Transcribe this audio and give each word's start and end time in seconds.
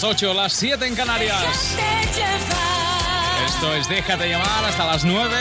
las 0.00 0.04
8, 0.04 0.32
las 0.32 0.52
7 0.54 0.86
en 0.86 0.94
Canarias. 0.94 1.76
Esto 3.44 3.74
es 3.74 3.86
Déjate 3.86 4.30
llamar 4.30 4.64
hasta 4.64 4.86
las 4.86 5.04
9. 5.04 5.36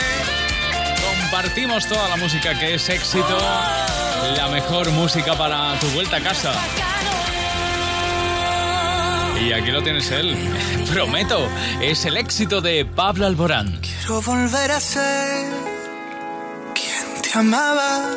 Compartimos 1.21 1.87
toda 1.87 2.09
la 2.09 2.17
música 2.17 2.59
que 2.59 2.73
es 2.73 2.89
éxito, 2.89 3.37
la 4.35 4.49
mejor 4.49 4.91
música 4.91 5.37
para 5.37 5.79
tu 5.79 5.87
vuelta 5.91 6.17
a 6.17 6.19
casa. 6.19 6.51
Y 9.39 9.53
aquí 9.53 9.71
lo 9.71 9.81
tienes 9.81 10.11
él, 10.11 10.35
prometo, 10.93 11.47
es 11.81 12.03
el 12.03 12.17
éxito 12.17 12.59
de 12.59 12.83
Pablo 12.83 13.27
Alborán. 13.27 13.79
Quiero 13.79 14.21
volver 14.21 14.71
a 14.71 14.79
ser 14.81 15.47
quien 16.73 17.21
te 17.21 17.39
amaba 17.39 18.09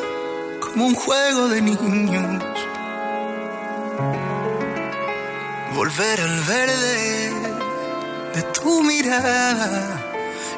como 0.59 0.87
un 0.87 0.95
juego 0.95 1.47
de 1.47 1.61
niños. 1.61 2.42
Volver 5.83 6.21
al 6.21 6.39
verde 6.43 7.29
de 8.35 8.41
tu 8.53 8.83
mirada 8.83 10.01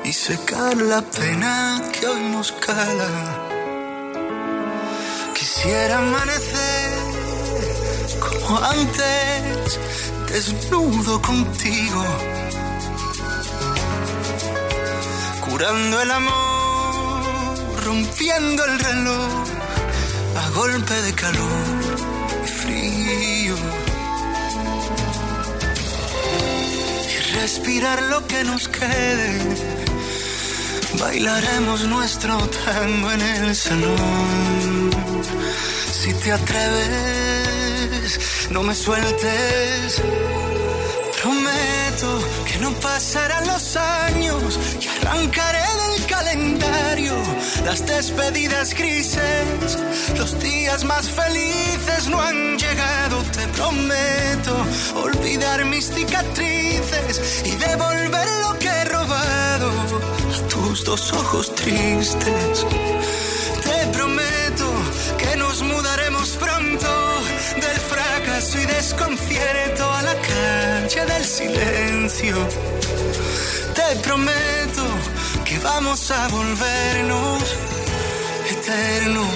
y 0.04 0.14
secar 0.14 0.78
la 0.78 1.02
pena 1.02 1.82
que 1.92 2.06
hoy 2.06 2.26
nos 2.26 2.52
cala. 2.52 3.10
Quisiera 5.34 5.98
amanecer 5.98 6.92
como 8.20 8.60
antes 8.60 9.80
desnudo 10.32 11.20
contigo, 11.20 12.06
curando 15.44 16.02
el 16.04 16.12
amor, 16.12 17.84
rompiendo 17.84 18.64
el 18.64 18.78
reloj 18.78 19.44
a 20.36 20.50
golpe 20.52 20.94
de 20.94 21.14
calor 21.14 22.15
respirar 27.42 28.02
lo 28.04 28.26
que 28.28 28.44
nos 28.44 28.68
quede. 28.68 29.40
Bailaremos 31.00 31.86
nuestro 31.86 32.38
tango 32.66 33.12
en 33.12 33.22
el 33.22 33.56
salón. 33.56 34.92
Si 36.02 36.14
te 36.14 36.32
atreves 36.32 37.76
no 38.52 38.64
me 38.64 38.74
sueltes. 38.74 40.02
Que 41.96 42.58
no 42.60 42.74
pasarán 42.82 43.48
los 43.48 43.78
años 43.78 44.60
y 44.82 44.86
arrancaré 44.86 45.60
del 45.60 46.06
calendario 46.06 47.14
las 47.64 47.86
despedidas 47.86 48.74
grises. 48.74 49.78
Los 50.18 50.38
días 50.42 50.84
más 50.84 51.10
felices 51.10 52.10
no 52.10 52.20
han 52.20 52.58
llegado, 52.58 53.24
te 53.32 53.48
prometo 53.48 54.58
olvidar 55.02 55.64
mis 55.64 55.90
cicatrices 55.90 57.44
y 57.46 57.52
devolver 57.52 58.28
lo 58.42 58.60
que 58.60 58.68
he 58.68 58.86
robado 58.86 59.70
a 59.70 60.48
tus 60.50 60.84
dos 60.84 61.14
ojos 61.14 61.56
tristes. 61.56 62.66
Te 63.64 63.88
prometo 63.94 64.70
que 65.18 65.38
nos 65.38 65.62
mudaremos 65.62 66.32
pronto 66.32 67.16
del 67.56 67.80
fracaso 67.80 68.60
y 68.60 68.66
desconcierto 68.66 69.90
a 69.90 70.02
la 70.02 70.16
calle 70.16 71.06
del 71.06 71.24
silencio. 71.24 71.85
Te 72.08 73.96
prometo 74.04 74.84
que 75.44 75.58
vamos 75.58 76.12
a 76.12 76.28
volvernos 76.28 77.44
eternos. 78.48 79.28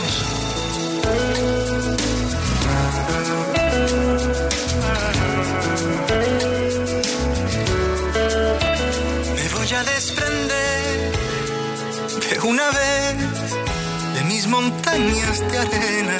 Me 9.35 9.49
voy 9.49 9.73
a 9.73 9.83
desprender 9.83 11.11
de 12.29 12.39
una 12.41 12.69
vez 12.69 13.15
de 14.13 14.23
mis 14.25 14.45
montañas 14.45 15.39
de 15.39 15.57
arena 15.57 16.17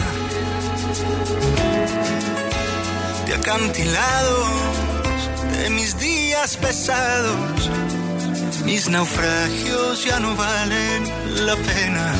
de 3.27 3.35
acantilados, 3.35 4.49
de 5.59 5.69
mis 5.69 5.97
días 5.99 6.57
pesados, 6.57 7.69
mis 8.65 8.89
naufragios 8.89 10.05
ya 10.05 10.19
no 10.19 10.35
valen 10.35 11.01
la 11.45 11.55
pena. 11.55 12.13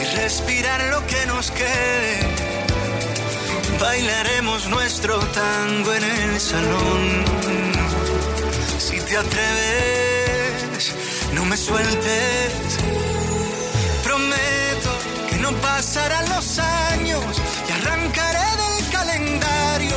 Y 0.00 0.16
respirar 0.16 0.80
lo 0.94 1.06
que 1.06 1.26
nos 1.26 1.50
quede, 1.50 2.18
bailaremos 3.80 4.68
nuestro 4.68 5.18
tango 5.18 5.94
en 5.94 6.04
el 6.04 6.40
salón. 6.40 7.24
Si 8.78 9.00
te 9.00 9.16
atreves, 9.16 10.94
no 11.34 11.44
me 11.44 11.56
sueltes, 11.56 12.52
prometo 14.04 14.90
que 15.30 15.36
no 15.36 15.52
pasarán 15.68 16.28
los 16.28 16.58
años 16.58 17.24
y 17.68 17.72
arrancaré 17.72 18.48
del 18.62 18.90
calendario 18.90 19.96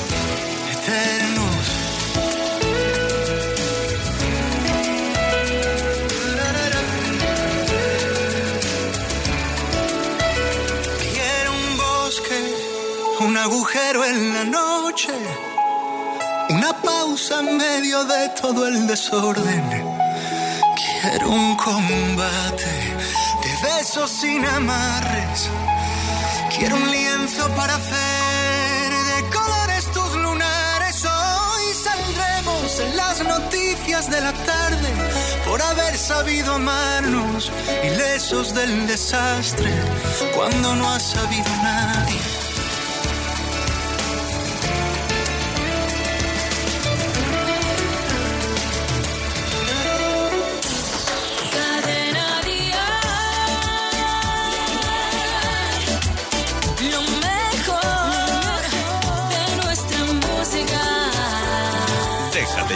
Quiero 11.13 11.51
un 11.53 11.77
bosque, 11.77 12.39
un 13.21 13.37
agujero 13.37 14.03
en 14.05 14.33
la 14.33 14.43
noche, 14.43 15.13
una 16.49 16.73
pausa 16.73 17.39
en 17.39 17.57
medio 17.57 18.03
de 18.03 18.29
todo 18.41 18.67
el 18.67 18.87
desorden. 18.87 19.65
Quiero 20.81 21.29
un 21.29 21.55
combate 21.55 22.73
de 23.43 23.51
besos 23.63 24.11
sin 24.11 24.45
amarres. 24.45 25.49
Quiero 26.53 26.75
un 26.75 26.91
lienzo 26.91 27.47
para 27.55 27.75
hacer 27.75 28.20
en 32.79 32.95
las 32.95 33.21
noticias 33.23 34.09
de 34.09 34.21
la 34.21 34.31
tarde 34.31 34.89
por 35.45 35.61
haber 35.61 35.97
sabido 35.97 36.53
amarnos, 36.53 37.51
ilesos 37.83 38.53
del 38.53 38.87
desastre, 38.87 39.71
cuando 40.33 40.75
no 40.75 40.89
ha 40.89 40.99
sabido 40.99 41.49
nadie. 41.63 42.40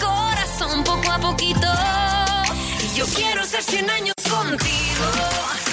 corazón 0.00 0.84
poco 0.84 1.10
a 1.10 1.18
poquito. 1.18 1.68
Y 2.84 2.98
yo 2.98 3.06
quiero 3.14 3.44
ser 3.44 3.62
100 3.62 3.90
años 3.90 4.14
contigo. 4.28 5.67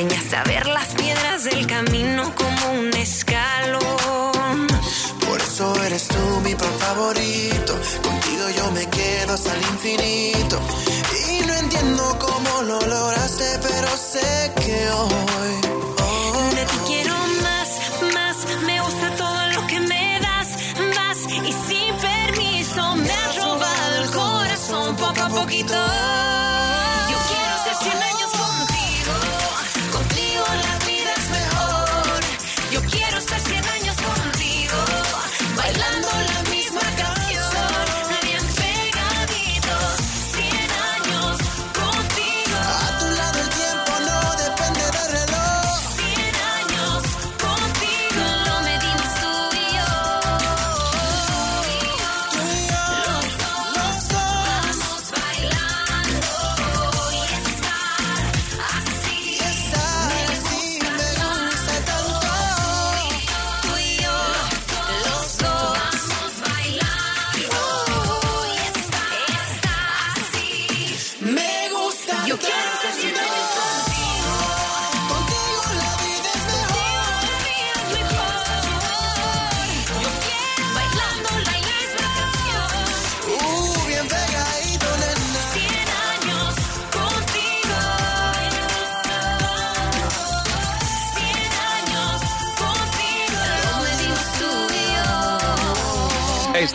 Enseñaste 0.00 0.36
a 0.36 0.44
ver 0.44 0.66
las 0.66 0.86
piedras 0.94 1.44
del 1.44 1.66
camino 1.66 2.34
como 2.34 2.80
un 2.80 2.90
escalón. 2.94 4.66
Por 5.26 5.38
eso 5.40 5.74
eres 5.84 6.08
tú 6.08 6.40
mi 6.42 6.54
pan 6.54 6.72
favorito. 6.78 7.78
Contigo 8.02 8.44
yo 8.56 8.70
me 8.72 8.86
quedo 8.88 9.34
hasta 9.34 9.54
el 9.54 9.62
infinito. 9.62 10.58
Y 11.28 11.46
no 11.46 11.54
entiendo 11.54 12.18
cómo 12.18 12.62
lo 12.62 12.80
lograste, 12.80 13.44
pero 13.60 13.88
sé 13.96 14.52
que 14.62 14.90
hoy. 14.90 15.54
De 16.56 16.64
ti 16.64 16.78
quiero 16.86 17.14
más, 17.42 17.68
más. 18.14 18.36
Me 18.64 18.80
gusta 18.80 19.16
todo 19.16 19.46
lo 19.54 19.66
que 19.66 19.80
me 19.80 20.18
das, 20.20 20.48
vas. 20.96 21.18
Y 21.48 21.52
sin 21.68 21.94
permiso 21.96 22.96
me 22.96 23.12
has 23.12 23.36
robado 23.36 24.02
el 24.02 24.10
corazón 24.10 24.96
poco 24.96 25.20
a 25.20 25.28
poquito. 25.28 25.74
Yo 25.74 26.79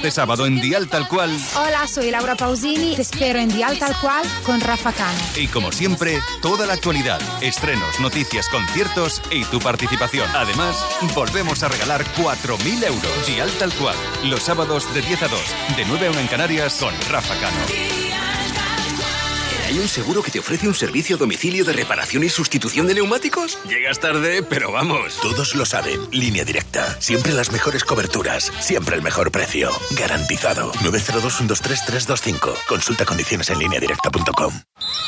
Este 0.06 0.22
sábado 0.22 0.46
en 0.46 0.62
Dial 0.62 0.88
Tal 0.88 1.08
Cual 1.08 1.36
Hola, 1.56 1.88
soy 1.88 2.12
Laura 2.12 2.36
Pausini. 2.36 2.96
Te 2.96 3.02
espero 3.02 3.40
en 3.40 3.50
Dial 3.50 3.80
Tal 3.80 3.96
Cual 4.00 4.24
con 4.44 4.62
Rafa 4.62 4.94
Cano. 4.94 5.18
y 5.36 5.48
como 5.48 5.72
siempre, 5.72 6.20
toda 6.44 6.68
la 6.68 6.74
actualidad, 6.74 7.20
estrenos, 7.42 8.00
noticias, 8.00 8.48
conciertos 8.50 9.20
y 9.32 9.46
tu 9.46 9.58
participación. 9.58 10.30
Además, 10.36 10.86
volvemos 11.16 11.64
a 11.64 11.70
regalar 11.70 12.06
4.000 12.18 12.84
euros. 12.84 13.26
Dial 13.26 13.50
Tal 13.58 13.74
Cual, 13.74 13.96
los 14.26 14.44
sábados 14.44 14.94
de 14.94 15.02
10 15.02 15.24
a 15.24 15.28
2, 15.28 15.40
de 15.76 15.86
9 15.86 16.06
a 16.06 16.12
1 16.12 16.20
en 16.20 16.28
Canarias 16.28 16.78
con 16.80 16.94
Rafa 17.10 17.34
Cano. 17.40 18.05
¿Hay 19.76 19.82
un 19.82 19.90
seguro 19.90 20.24
que 20.24 20.32
te 20.32 20.40
ofrece 20.40 20.70
un 20.70 20.74
servicio 20.74 21.18
a 21.18 21.20
domicilio 21.20 21.66
de 21.66 21.74
reparación 21.74 22.24
y 22.24 22.30
sustitución 22.30 22.88
de 22.88 22.94
neumáticos? 22.94 23.60
Llegas 23.68 24.00
tarde, 24.00 24.42
pero 24.42 24.72
vamos. 24.72 25.18
Todos 25.22 25.54
lo 25.54 25.66
saben. 25.66 26.00
Línea 26.12 26.46
directa. 26.46 26.96
Siempre 27.02 27.34
las 27.34 27.52
mejores 27.52 27.84
coberturas. 27.84 28.54
Siempre 28.62 28.96
el 28.96 29.02
mejor 29.02 29.34
precio. 29.34 29.70
Garantizado. 29.92 30.72
902-123-325. 30.76 32.54
Consulta 32.70 33.04
condiciones 33.04 33.50
en 33.50 33.60
lineadirecta.com. 33.60 34.54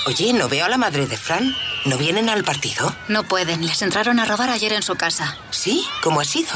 Oye, 0.05 0.33
¿no 0.33 0.49
veo 0.49 0.65
a 0.65 0.69
la 0.69 0.77
madre 0.77 1.07
de 1.07 1.15
Fran? 1.15 1.55
¿No 1.85 1.97
vienen 1.97 2.27
al 2.27 2.43
partido? 2.43 2.93
No 3.07 3.23
pueden, 3.23 3.65
les 3.65 3.81
entraron 3.81 4.19
a 4.19 4.25
robar 4.25 4.49
ayer 4.49 4.73
en 4.73 4.83
su 4.83 4.95
casa. 4.95 5.37
¿Sí? 5.49 5.85
¿Cómo 6.03 6.19
ha 6.19 6.25
sido? 6.25 6.51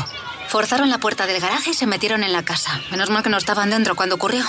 Forzaron 0.49 0.89
la 0.89 0.97
puerta 0.97 1.27
del 1.27 1.39
garaje 1.39 1.69
y 1.69 1.75
se 1.75 1.87
metieron 1.87 2.25
en 2.25 2.33
la 2.33 2.43
casa. 2.43 2.81
Menos 2.91 3.09
mal 3.09 3.23
que 3.23 3.29
no 3.29 3.37
estaban 3.37 3.69
dentro 3.69 3.95
cuando 3.95 4.15
ocurrió. 4.15 4.43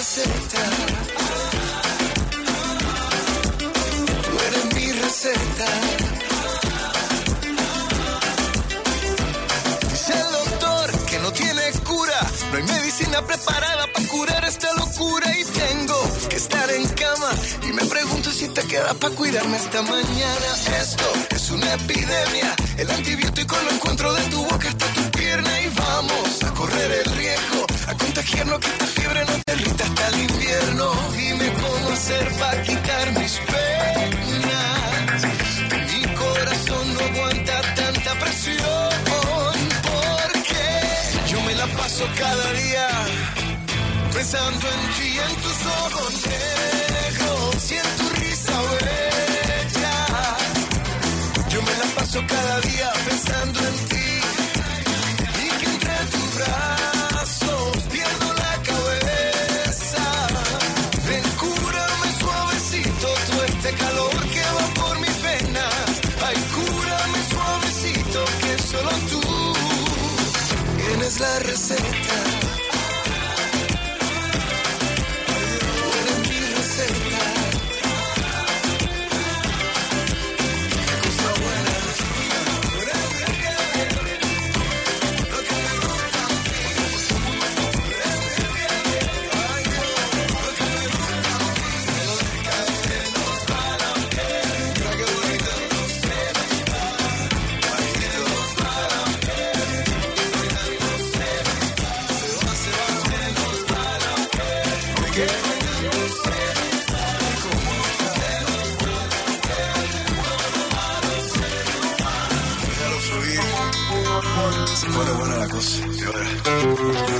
receta. 0.01 0.63
Tú 4.23 4.33
eres 4.47 4.65
mi 4.75 4.91
receta. 4.93 5.67
Dice 9.91 10.13
el 10.13 10.31
doctor 10.31 11.05
que 11.05 11.19
no 11.19 11.31
tiene 11.31 11.61
cura. 11.85 12.19
No 12.51 12.57
hay 12.57 12.63
medicina 12.63 13.21
preparada 13.21 13.85
para 13.93 14.07
curar 14.07 14.43
esta 14.45 14.73
locura. 14.73 15.27
Y 15.37 15.43
tengo 15.45 15.99
que 16.29 16.35
estar 16.37 16.71
en 16.71 16.87
cama. 17.03 17.31
Y 17.61 17.71
me 17.71 17.85
pregunto 17.85 18.31
si 18.31 18.47
te 18.47 18.63
queda 18.63 18.95
para 18.95 19.13
cuidarme 19.13 19.57
esta 19.57 19.83
mañana. 19.83 20.49
Esto 20.81 21.05
es 21.29 21.51
una 21.51 21.73
epidemia. 21.75 22.55
El 22.77 22.89
antibiótico 22.89 23.55
lo 23.65 23.69
encuentro 23.69 24.11
de 24.13 24.23
tu 24.31 24.43
boca 24.45 24.67
hasta 24.67 24.87
tu 24.95 25.11
pierna. 25.11 25.61
Y 25.61 25.69
vamos 25.75 26.43
a 26.43 26.51
correr 26.55 26.91
el 26.91 27.11
riesgo. 27.17 27.70
A 27.91 27.97
contagiarnos 27.97 28.59
que 28.59 28.67
esta 28.67 28.85
fiebre 28.85 29.25
no 29.25 29.33
derrita 29.45 29.83
hasta 29.83 30.07
el 30.07 30.19
invierno. 30.21 30.91
Dime 31.11 31.51
cómo 31.61 31.89
hacer 31.89 32.25
para 32.39 32.61
quitar 32.63 33.19
mis 33.19 33.33
penas. 33.51 35.21
Mi 35.91 36.01
corazón 36.15 36.93
no 36.93 36.99
aguanta 37.01 37.61
tanta 37.75 38.11
presión. 38.17 38.89
Porque 39.91 40.63
yo 41.31 41.41
me 41.41 41.53
la 41.53 41.67
paso 41.67 42.05
cada 42.17 42.53
día 42.53 42.87
pensando 44.13 44.67
en 44.75 44.81
ti, 44.95 45.19
en 45.27 45.35
tus 45.41 45.65
ojos 45.83 46.13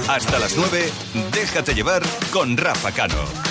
Hasta 0.07 0.39
las 0.39 0.55
9, 0.55 0.89
déjate 1.33 1.73
llevar 1.73 2.01
con 2.31 2.55
Rafa 2.55 2.91
Cano. 2.91 3.50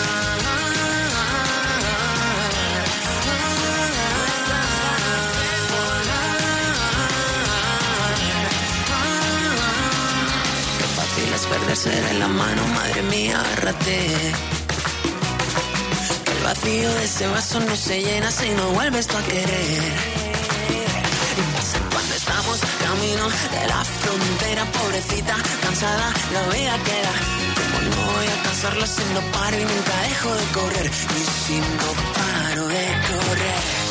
Perderse 11.71 11.89
de 11.89 12.19
la 12.19 12.27
mano, 12.27 12.67
madre 12.67 13.01
mía, 13.03 13.39
agárrate. 13.39 14.07
Que 16.25 16.31
el 16.31 16.43
vacío 16.43 16.93
de 16.95 17.03
ese 17.05 17.27
vaso 17.27 17.59
no 17.61 17.75
se 17.75 18.01
llena 18.01 18.29
si 18.29 18.49
no 18.49 18.71
vuelves 18.71 19.07
tú 19.07 19.15
a 19.17 19.23
querer. 19.23 19.93
Cuando 21.91 22.13
estamos 22.13 22.59
camino 22.85 23.25
de 23.55 23.67
la 23.67 23.85
frontera, 23.85 24.65
pobrecita, 24.65 25.35
cansada, 25.63 26.13
la 26.33 26.43
vida 26.53 26.75
queda. 26.89 27.13
Como 27.55 27.77
no 27.89 28.11
voy 28.13 28.27
a 28.27 28.43
cansarla 28.43 28.87
si 28.87 29.03
no 29.13 29.21
paro 29.31 29.57
y 29.57 29.63
nunca 29.63 29.95
dejo 30.09 30.29
de 30.35 30.45
correr. 30.57 30.91
Y 31.19 31.23
si 31.45 31.57
no 31.59 31.89
paro 32.17 32.67
de 32.67 32.85
correr, 33.09 33.90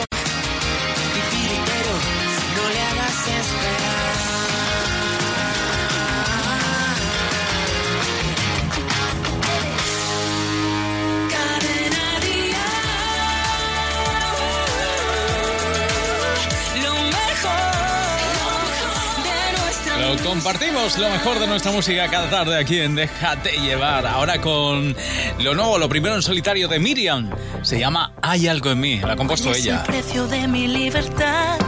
Compartimos 20.43 20.97
lo 20.97 21.07
mejor 21.07 21.37
de 21.37 21.45
nuestra 21.45 21.71
música 21.71 22.09
cada 22.09 22.27
tarde 22.27 22.57
aquí 22.57 22.79
en 22.79 22.95
Déjate 22.95 23.59
llevar. 23.59 24.07
Ahora 24.07 24.41
con 24.41 24.95
lo 25.37 25.53
nuevo, 25.53 25.77
lo 25.77 25.87
primero 25.87 26.15
en 26.15 26.23
solitario 26.23 26.67
de 26.67 26.79
Miriam. 26.79 27.29
Se 27.61 27.77
llama 27.77 28.13
Hay 28.23 28.47
algo 28.47 28.71
en 28.71 28.79
mí. 28.79 28.97
La 28.97 29.13
ha 29.13 29.15
compuesto 29.15 29.53
ella. 29.53 29.75
Es 29.75 29.81
el 29.81 29.85
precio 29.85 30.27
de 30.27 30.47
mi 30.47 30.67
libertad. 30.67 31.59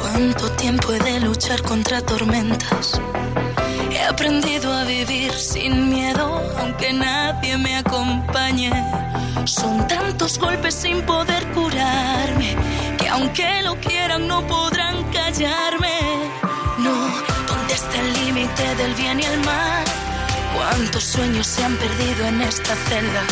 Cuánto 0.00 0.50
tiempo 0.56 0.92
he 0.92 0.98
de 0.98 1.20
luchar 1.20 1.62
contra 1.62 2.00
tormentas. 2.02 3.00
He 3.92 4.02
aprendido 4.02 4.72
a 4.72 4.82
vivir 4.82 5.30
sin 5.30 5.88
miedo, 5.88 6.42
aunque 6.58 6.92
nadie 6.92 7.58
me 7.58 7.76
acompañe. 7.76 8.72
Son 9.44 9.86
tantos 9.86 10.36
golpes 10.36 10.74
sin 10.74 11.00
poder 11.02 11.46
curarme, 11.52 12.56
que 12.98 13.08
aunque 13.08 13.62
lo 13.62 13.76
quieran 13.76 14.26
no 14.26 14.44
podrán 14.48 15.04
callarme. 15.12 16.00
No 16.78 17.39
desde 17.70 18.00
el 18.00 18.12
límite 18.24 18.74
del 18.74 18.94
bien 18.94 19.20
y 19.20 19.24
el 19.24 19.38
mal. 19.44 19.84
Cuántos 20.56 21.04
sueños 21.04 21.46
se 21.46 21.64
han 21.64 21.76
perdido 21.76 22.26
en 22.26 22.40
esta 22.40 22.74
celda 22.74 23.22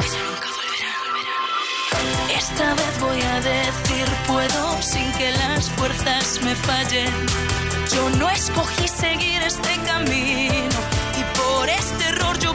que 0.00 0.08
nunca 0.24 0.48
volverán. 0.58 2.30
Esta 2.38 2.74
vez 2.74 3.00
voy 3.00 3.20
a 3.20 3.40
decir 3.40 4.06
puedo 4.26 4.82
sin 4.82 5.12
que 5.12 5.30
las 5.32 5.70
fuerzas 5.72 6.40
me 6.42 6.54
fallen. 6.56 7.12
Yo 7.94 8.10
no 8.18 8.30
escogí 8.30 8.88
seguir 8.88 9.42
este 9.42 9.76
camino 9.84 10.78
y 11.20 11.22
por 11.38 11.68
este 11.68 12.04
error 12.08 12.38
yo 12.38 12.54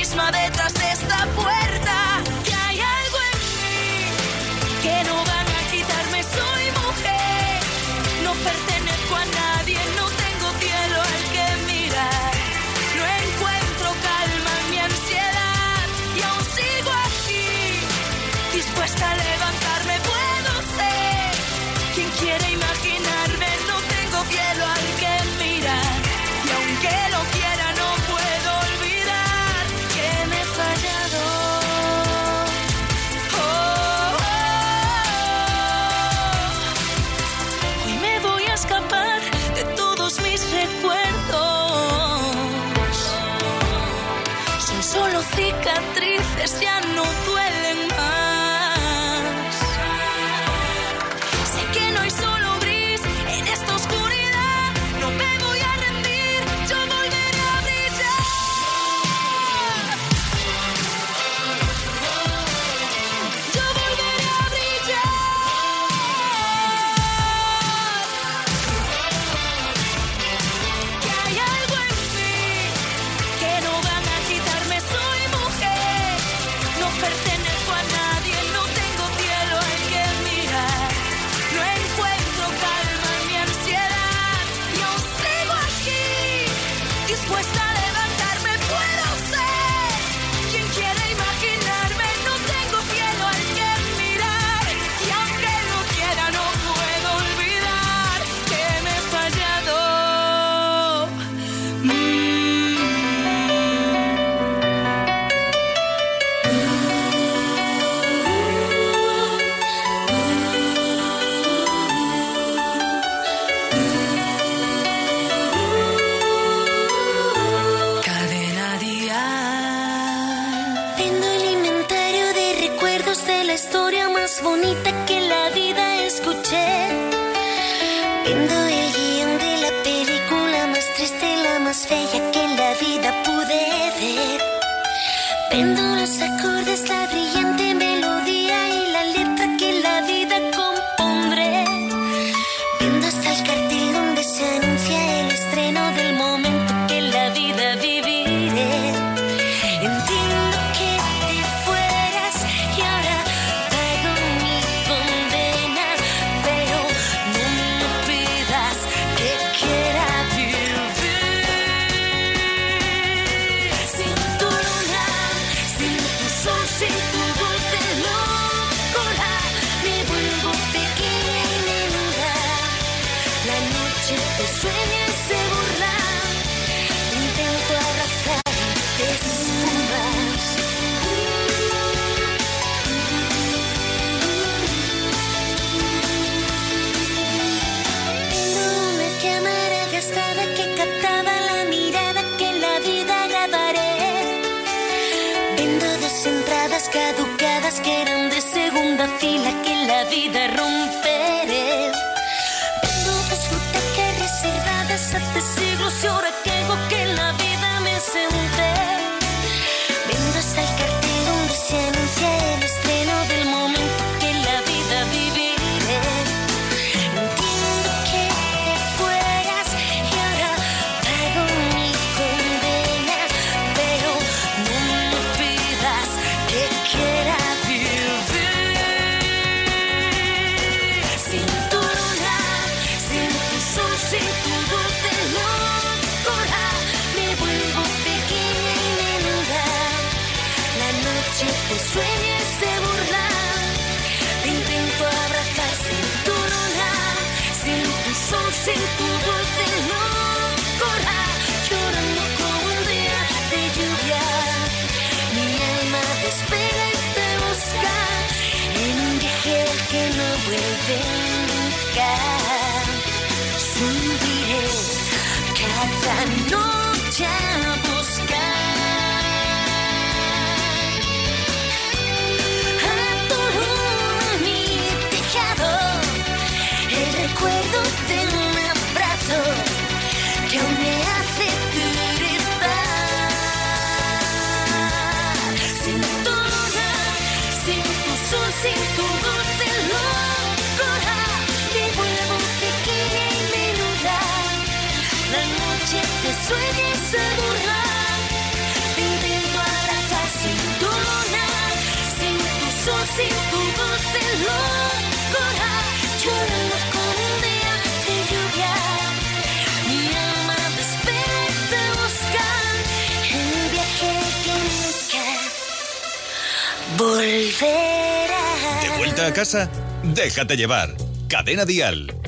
Déjate 320.03 320.55
llevar. 320.55 320.95
Cadena 321.27 321.65
Dial. 321.65 322.20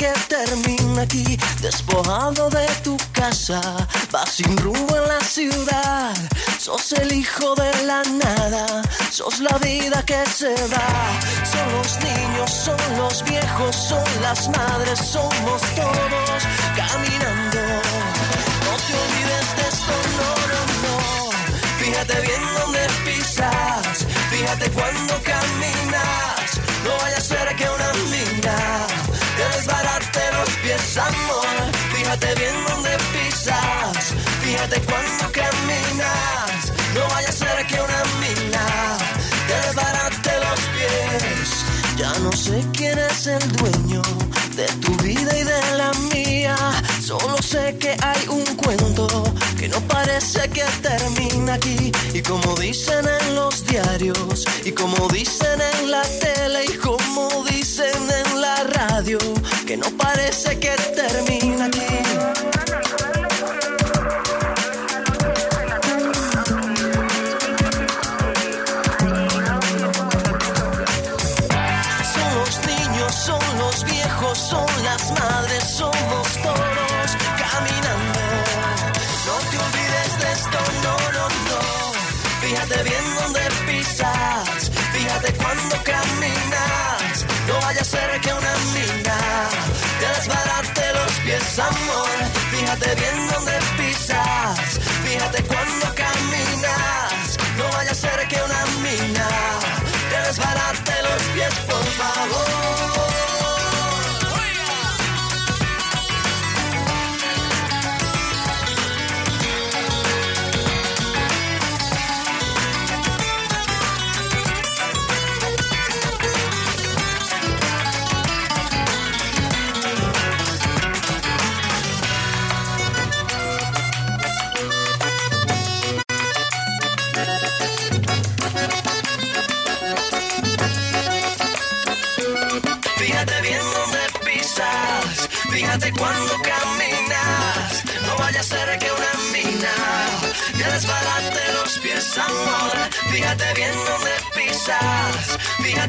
Que 0.00 0.12
termina 0.28 1.02
aquí. 1.02 1.38
Despojado 1.60 2.48
de 2.48 2.66
tu 2.82 2.96
casa, 3.12 3.60
vas 4.10 4.30
sin 4.30 4.56
rumbo 4.56 4.96
en 4.96 5.06
la 5.08 5.20
ciudad. 5.20 6.14
Sos 6.58 6.92
el 6.92 7.12
hijo 7.12 7.54
de 7.54 7.70
la 7.84 8.02
nada, 8.24 8.66
sos 9.10 9.40
la 9.40 9.58
vida 9.58 10.02
que 10.06 10.22
se 10.38 10.54
va. 10.72 10.90
Son 11.52 11.66
los 11.76 11.90
niños, 12.08 12.50
son 12.50 12.80
los 12.96 13.22
viejos, 13.24 13.76
son 13.76 14.08
las 14.22 14.48
madres, 14.48 14.98
somos 14.98 15.60
todos 15.80 16.40
caminando. 16.80 17.60
No 18.66 18.72
te 18.86 18.92
olvides 19.02 19.48
de 19.56 19.64
esto, 19.72 19.94
no, 20.18 20.30
no, 20.52 20.60
no. 20.84 20.96
Fíjate 21.78 22.20
bien 22.22 22.42
dónde 22.58 22.82
pisas, 23.04 24.06
fíjate 24.30 24.70
cuando 24.70 25.14
caminas. 25.32 26.48
No 26.84 26.90
vaya 27.02 27.18
a 27.18 27.20
ser 27.20 27.54
que 27.54 27.68
una 27.68 27.92
mina 27.92 28.29
Fíjate 32.20 32.40
bien 32.40 32.54
dónde 32.68 32.90
pisas, 33.12 34.14
fíjate 34.42 34.80
cuando 34.82 35.32
caminas. 35.32 36.72
No 36.94 37.08
vaya 37.08 37.28
a 37.28 37.32
ser 37.32 37.66
que 37.66 37.74
una 37.74 38.02
mina 38.20 38.98
te 39.46 39.54
desbarate 39.66 40.30
los 40.44 40.60
pies. 40.74 41.48
Ya 41.96 42.12
no 42.18 42.30
sé 42.32 42.62
quién 42.74 42.98
es 42.98 43.26
el 43.26 43.52
dueño 43.52 44.02
de 44.54 44.66
tu 44.82 44.94
vida 45.02 45.38
y 45.38 45.44
de 45.44 45.76
la 45.78 45.92
mía. 46.12 46.56
Solo 47.00 47.40
sé 47.40 47.76
que 47.78 47.96
hay 48.02 48.28
un 48.28 48.44
cuento 48.56 49.06
que 49.58 49.68
no 49.68 49.80
parece 49.88 50.40
que 50.50 50.64
termina 50.82 51.54
aquí. 51.54 51.90
Y 52.12 52.20
como 52.20 52.54
dicen 52.56 53.06
en 53.08 53.34
los 53.34 53.66
diarios, 53.66 54.44
y 54.64 54.72
como 54.72 55.08
dicen 55.08 55.58
en 55.60 55.90
la 55.90 56.02
tele, 56.02 56.66
y 56.66 56.76
como 56.76 57.44
dicen 57.48 57.94
en 58.24 58.40
la 58.42 58.64
radio, 58.64 59.18
que 59.66 59.78
no 59.78 59.86
parece 59.96 60.58
que 60.58 60.76
termina 60.94 61.64
aquí. 61.64 62.09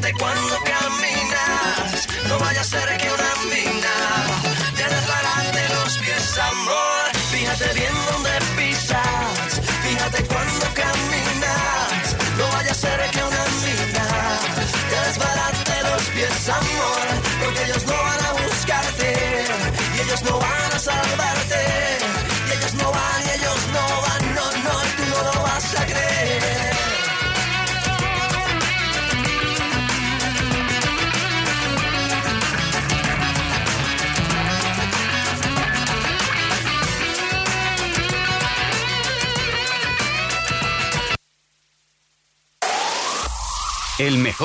Cuando 0.10 0.58
caminas. 0.64 2.08
No 2.28 2.40
vaya 2.40 2.62
a 2.62 2.64
ser 2.64 2.98
que 2.98 3.01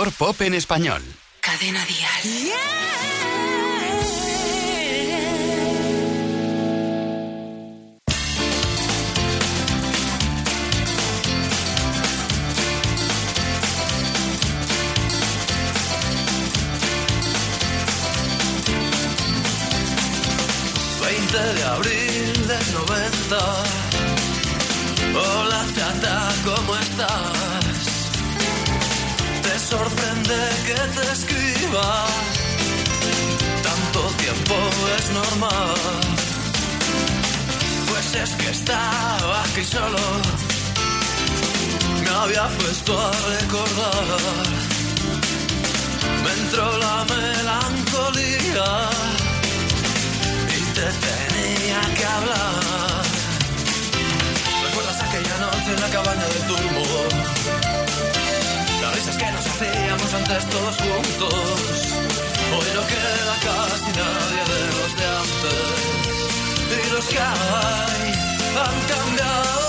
pop 0.05 0.39
en 0.43 0.53
español. 0.53 1.03
Cadena 1.41 1.83
Díaz. 1.87 2.23
Yeah. 2.23 2.57
Veinte 21.03 21.39
de 21.39 21.65
abril 21.65 22.47
del 22.47 22.75
90. 22.75 23.65
Hola, 25.15 25.67
chata, 25.75 26.35
¿cómo 26.45 26.77
estás? 26.77 27.76
Te 29.57 29.63
sorprende 29.63 30.37
que 30.67 30.75
te 30.75 31.13
escriba, 31.13 32.07
tanto 33.63 34.01
tiempo 34.19 34.55
es 34.99 35.11
normal. 35.13 35.75
Pues 37.89 38.15
es 38.17 38.31
que 38.35 38.51
estaba 38.51 39.45
aquí 39.45 39.65
solo, 39.65 40.05
me 42.05 42.11
había 42.11 42.49
puesto 42.59 43.01
a 43.01 43.11
recordar. 43.11 44.19
Me 46.23 46.33
entró 46.43 46.77
la 46.77 47.07
melancolía 47.15 48.69
y 50.55 50.61
te 50.77 50.87
tenía 51.09 51.81
que 51.97 52.05
hablar. 52.05 53.03
¿Recuerdas 54.69 55.01
aquella 55.01 55.39
noche 55.39 55.71
en 55.75 55.81
la 55.81 55.89
cabaña 55.89 56.27
turbo? 56.47 57.37
Las 57.47 57.56
risas 59.07 59.17
que 59.17 59.33
nos 59.33 59.47
hacíamos 59.47 60.15
antes 60.15 60.45
todos 60.51 60.77
juntos. 60.77 61.33
Hoy 62.53 62.67
no 62.75 62.87
queda 62.87 63.37
casi 63.47 63.91
nadie 63.93 64.43
de 64.53 64.61
los 64.75 64.97
de 64.97 65.07
antes. 65.07 65.77
Y 66.73 66.91
los 66.93 67.07
que 67.07 67.19
hay 67.19 68.13
han 68.57 68.77
cambiado, 68.93 69.61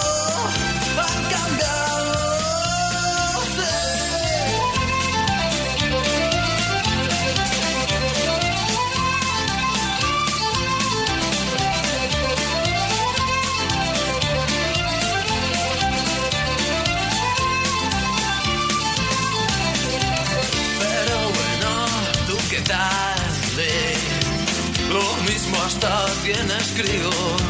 hasta 25.78 26.06
tienes 26.24 26.68
críos. 26.76 27.42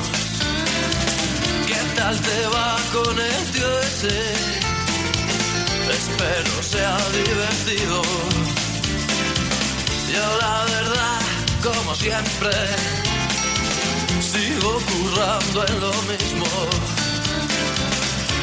¿Qué 1.67 1.95
tal 1.95 2.19
te 2.19 2.47
va 2.47 2.77
con 2.91 3.19
el 3.19 3.51
tío 3.51 3.79
ese? 3.81 4.19
Espero 5.91 6.63
sea 6.63 6.97
divertido. 7.11 8.01
Yo 10.13 10.37
la 10.41 10.65
verdad, 10.65 11.19
como 11.63 11.95
siempre, 11.95 12.51
sigo 14.19 14.79
currando 14.91 15.65
en 15.67 15.79
lo 15.79 15.93
mismo. 16.11 16.47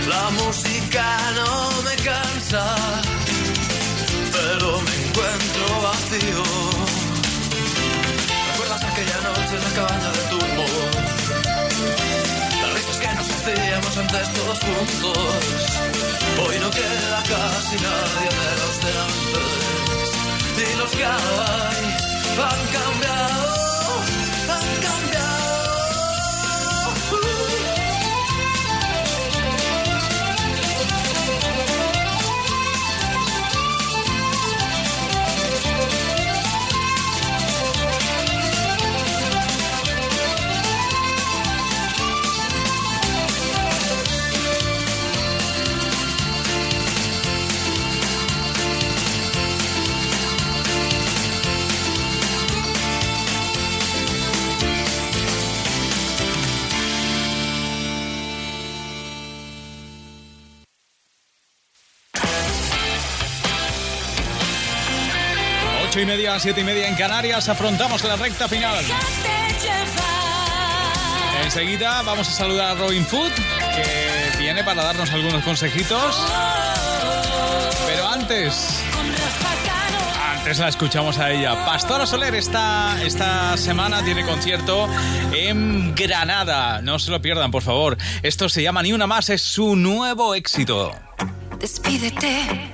La 0.08 0.30
música 0.30 1.04
no 1.36 1.82
me 1.82 1.96
cansa 2.02 2.76
pero 4.32 4.80
me 4.80 4.94
encuentro 5.06 5.82
vacío. 5.82 7.03
Hacíamos 13.94 13.98
antes 13.98 14.32
todos 14.32 14.58
juntos. 14.58 15.18
Hoy 16.46 16.58
no 16.60 16.70
queda 16.70 17.22
casi 17.22 17.76
nadie 17.76 18.28
de 18.40 18.56
los 18.60 18.80
de 18.80 18.92
antes. 19.06 20.10
Y 20.56 20.76
los 20.78 20.90
que 20.90 21.04
hay 21.04 21.84
han 22.36 22.66
cambiado, 22.72 23.73
Media, 66.34 66.42
siete 66.42 66.60
y 66.62 66.64
media 66.64 66.88
en 66.88 66.96
Canarias, 66.96 67.48
afrontamos 67.48 68.02
la 68.02 68.16
recta 68.16 68.48
final. 68.48 68.84
Enseguida 71.44 72.02
vamos 72.02 72.28
a 72.28 72.32
saludar 72.32 72.70
a 72.72 72.74
Robin 72.74 73.06
Food, 73.06 73.30
que 73.30 74.38
viene 74.38 74.64
para 74.64 74.82
darnos 74.82 75.12
algunos 75.12 75.44
consejitos. 75.44 76.16
Pero 77.86 78.08
antes, 78.08 78.82
antes 80.36 80.58
la 80.58 80.68
escuchamos 80.68 81.18
a 81.18 81.30
ella. 81.30 81.64
Pastora 81.64 82.04
Soler 82.04 82.34
esta, 82.34 83.00
esta 83.04 83.56
semana 83.56 84.02
tiene 84.02 84.24
concierto 84.24 84.88
en 85.32 85.94
Granada. 85.94 86.82
No 86.82 86.98
se 86.98 87.12
lo 87.12 87.22
pierdan, 87.22 87.52
por 87.52 87.62
favor. 87.62 87.96
Esto 88.24 88.48
se 88.48 88.60
llama 88.60 88.82
Ni 88.82 88.92
Una 88.92 89.06
Más, 89.06 89.30
es 89.30 89.42
su 89.42 89.76
nuevo 89.76 90.34
éxito. 90.34 90.90
Despídete, 91.60 92.73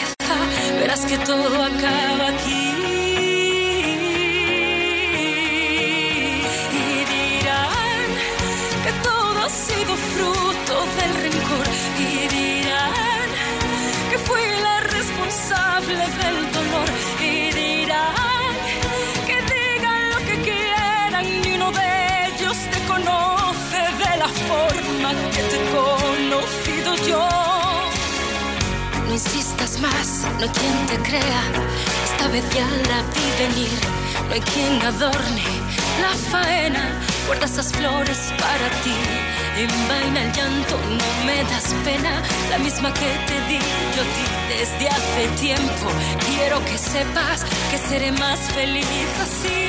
adorne 34.95 35.43
la 36.01 36.13
faena. 36.31 36.83
Guarda 37.27 37.45
esas 37.45 37.71
flores 37.71 38.33
para 38.37 38.67
ti. 38.83 38.97
Envaina 39.57 40.21
el 40.23 40.31
llanto, 40.31 40.77
no 40.77 41.25
me 41.25 41.43
das 41.51 41.73
pena. 41.85 42.21
La 42.49 42.57
misma 42.57 42.93
que 42.93 43.09
te 43.27 43.37
di 43.47 43.59
yo 43.95 44.03
ti 44.15 44.25
desde 44.49 44.87
hace 44.89 45.27
tiempo. 45.39 45.87
Quiero 46.27 46.63
que 46.65 46.77
sepas 46.77 47.45
que 47.69 47.77
seré 47.77 48.11
más 48.11 48.39
feliz 48.55 48.85
así. 49.21 49.60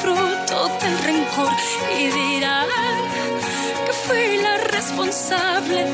Fruto 0.00 0.68
del 0.80 0.98
rencor 1.04 1.52
y 1.98 2.06
dirán 2.08 2.66
que 3.86 3.92
fui 3.92 4.36
la 4.38 4.56
responsable 4.58 5.86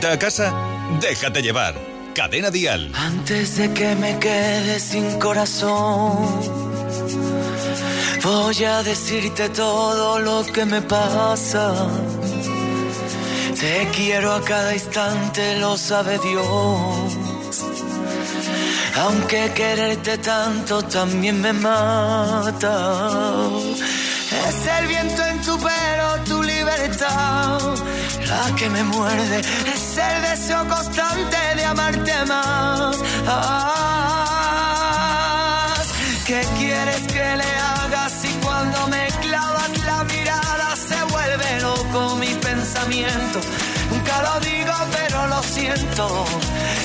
vuelta 0.00 0.12
a 0.12 0.18
casa? 0.18 0.54
Déjate 1.00 1.42
llevar. 1.42 1.74
Cadena 2.14 2.50
Dial. 2.50 2.90
Antes 2.94 3.56
de 3.56 3.72
que 3.72 3.94
me 3.96 4.18
quede 4.18 4.80
sin 4.80 5.18
corazón, 5.18 6.40
voy 8.22 8.64
a 8.64 8.82
decirte 8.82 9.48
todo 9.50 10.18
lo 10.18 10.44
que 10.44 10.64
me 10.64 10.80
pasa. 10.80 11.74
Te 13.60 13.88
quiero 13.94 14.32
a 14.32 14.42
cada 14.42 14.72
instante, 14.74 15.58
lo 15.58 15.76
sabe 15.76 16.18
Dios. 16.18 17.16
Aunque 19.02 19.52
quererte 19.54 20.18
tanto 20.18 20.82
también 20.82 21.40
me 21.40 21.52
mata. 21.52 22.70
Es 24.48 24.66
el 24.78 24.86
viento 24.86 25.22
en 25.26 25.40
tu 25.42 25.58
pelo, 25.58 26.08
tu 26.26 26.42
libertad, 26.42 27.60
la 28.28 28.56
que 28.56 28.68
me 28.70 28.82
muerde. 28.84 29.42
El 29.96 30.22
deseo 30.22 30.66
constante 30.68 31.36
de 31.56 31.64
amarte 31.64 32.24
más. 32.26 32.96
¿Qué 36.26 36.40
quieres 36.58 37.00
que 37.08 37.36
le 37.36 37.50
hagas 37.74 38.12
si 38.12 38.28
cuando 38.44 38.86
me 38.86 39.08
clavas 39.20 39.70
la 39.84 40.04
mirada 40.04 40.76
se 40.76 41.02
vuelve 41.12 41.60
loco 41.60 42.16
mi 42.16 42.32
pensamiento? 42.34 43.40
Nunca 43.90 44.22
lo 44.22 44.40
digo, 44.40 44.72
pero 44.92 45.26
lo 45.26 45.42
siento. 45.42 46.24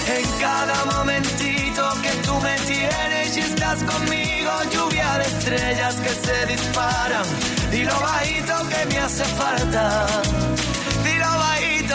En 0.08 0.26
cada 0.40 0.86
momentito 0.86 1.84
que 2.02 2.12
tú 2.26 2.34
me 2.40 2.56
tienes 2.62 3.38
y 3.38 3.42
estás 3.42 3.84
conmigo, 3.84 4.52
lluvia 4.72 5.20
de 5.20 5.26
estrellas 5.26 5.96
que 5.96 6.10
se 6.10 6.46
disparan. 6.48 7.26
Y 7.72 7.84
lo 7.84 8.00
bajito 8.00 8.56
que 8.70 8.86
me 8.88 8.98
hace 9.00 9.26
falta. 9.26 10.08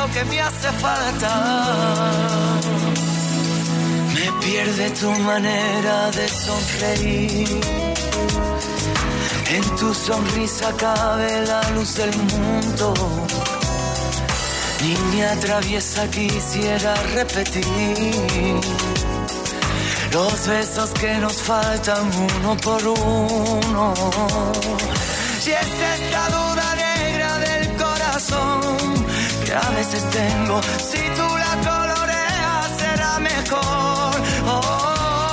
Lo 0.01 0.11
que 0.15 0.25
me 0.25 0.41
hace 0.41 0.71
falta. 0.85 1.33
Me 4.15 4.27
pierde 4.43 4.91
tu 4.99 5.11
manera 5.31 6.11
de 6.11 6.27
sonreír. 6.27 7.61
En 9.57 9.63
tu 9.77 9.93
sonrisa 9.93 10.73
cabe 10.79 11.45
la 11.47 11.63
luz 11.75 11.97
del 11.97 12.17
mundo. 12.33 12.95
Niña 14.83 15.37
traviesa 15.41 16.09
quisiera 16.09 16.95
repetir 17.15 18.59
los 20.13 20.47
besos 20.47 20.91
que 21.01 21.13
nos 21.19 21.37
faltan 21.43 22.11
uno 22.27 22.57
por 22.57 22.83
uno. 22.89 23.95
Y 25.47 25.51
es 25.51 25.73
esta 25.95 26.29
a 29.55 29.71
veces 29.71 30.05
tengo. 30.11 30.61
Si 30.79 30.99
tú 31.17 31.27
la 31.45 31.57
coloreas 31.69 32.71
será 32.79 33.19
mejor. 33.19 34.15
Oh, 34.47 35.31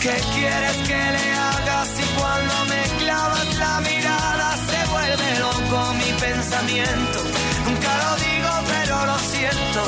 ¿Qué 0.00 0.16
quieres 0.34 0.76
que 0.88 0.94
le 1.16 1.32
haga 1.32 1.84
si 1.84 2.02
cuando 2.18 2.54
me 2.66 2.82
clavas 3.02 3.56
la 3.58 3.80
mirada 3.80 4.56
se 4.70 4.86
vuelve 4.90 5.38
loco 5.40 5.94
mi 5.94 6.12
pensamiento? 6.20 7.18
Nunca 7.66 7.90
lo 8.02 8.10
digo, 8.26 8.52
pero 8.72 9.06
lo 9.06 9.18
siento. 9.18 9.82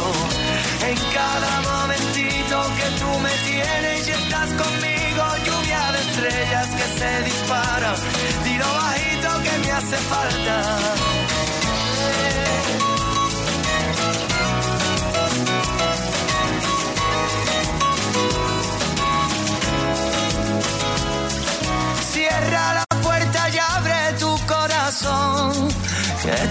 En 0.88 0.96
cada 1.14 1.52
momentito 1.70 2.56
que 2.78 2.88
tú 3.00 3.10
me 3.20 3.34
tienes 3.48 4.08
y 4.08 4.10
estás 4.10 4.48
conmigo, 4.62 5.22
lluvia 5.46 5.82
de 5.92 6.00
estrellas 6.00 6.68
que 6.78 6.86
se 6.98 7.10
disparan. 7.24 7.96
Tiro 8.44 8.66
bajito 8.74 9.28
que 9.44 9.54
me 9.64 9.70
hace 9.72 9.96
falta. 10.12 11.17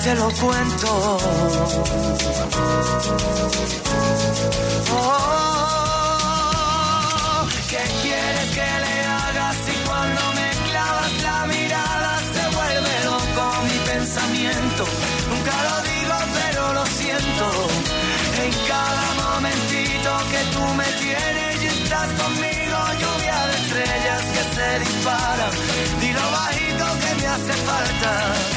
Te 0.07 0.15
lo 0.15 0.29
cuento. 0.29 0.89
Oh, 4.89 5.97
¿Qué 7.69 7.83
quieres 8.03 8.49
que 8.57 8.69
le 8.85 8.95
haga 9.19 9.47
si 9.63 9.73
cuando 9.85 10.21
me 10.37 10.49
clavas 10.69 11.13
la 11.27 11.39
mirada 11.47 12.11
se 12.33 12.43
vuelve 12.55 12.95
loco 13.09 13.43
mi 13.67 13.77
pensamiento? 13.91 14.83
Nunca 15.31 15.55
lo 15.67 15.75
digo, 15.91 16.17
pero 16.37 16.61
lo 16.77 16.85
siento. 16.85 17.45
En 18.45 18.51
cada 18.71 19.07
momentito 19.23 20.09
que 20.31 20.41
tú 20.53 20.63
me 20.79 20.89
tienes 21.03 21.53
y 21.63 21.67
estás 21.67 22.09
conmigo, 22.21 22.77
lluvia 23.01 23.39
de 23.49 23.55
estrellas 23.61 24.23
que 24.33 24.43
se 24.55 24.67
disparan. 24.85 25.53
Dilo 25.99 26.25
bajito 26.31 26.85
que 27.01 27.11
me 27.19 27.27
hace 27.27 27.53
falta. 27.69 28.56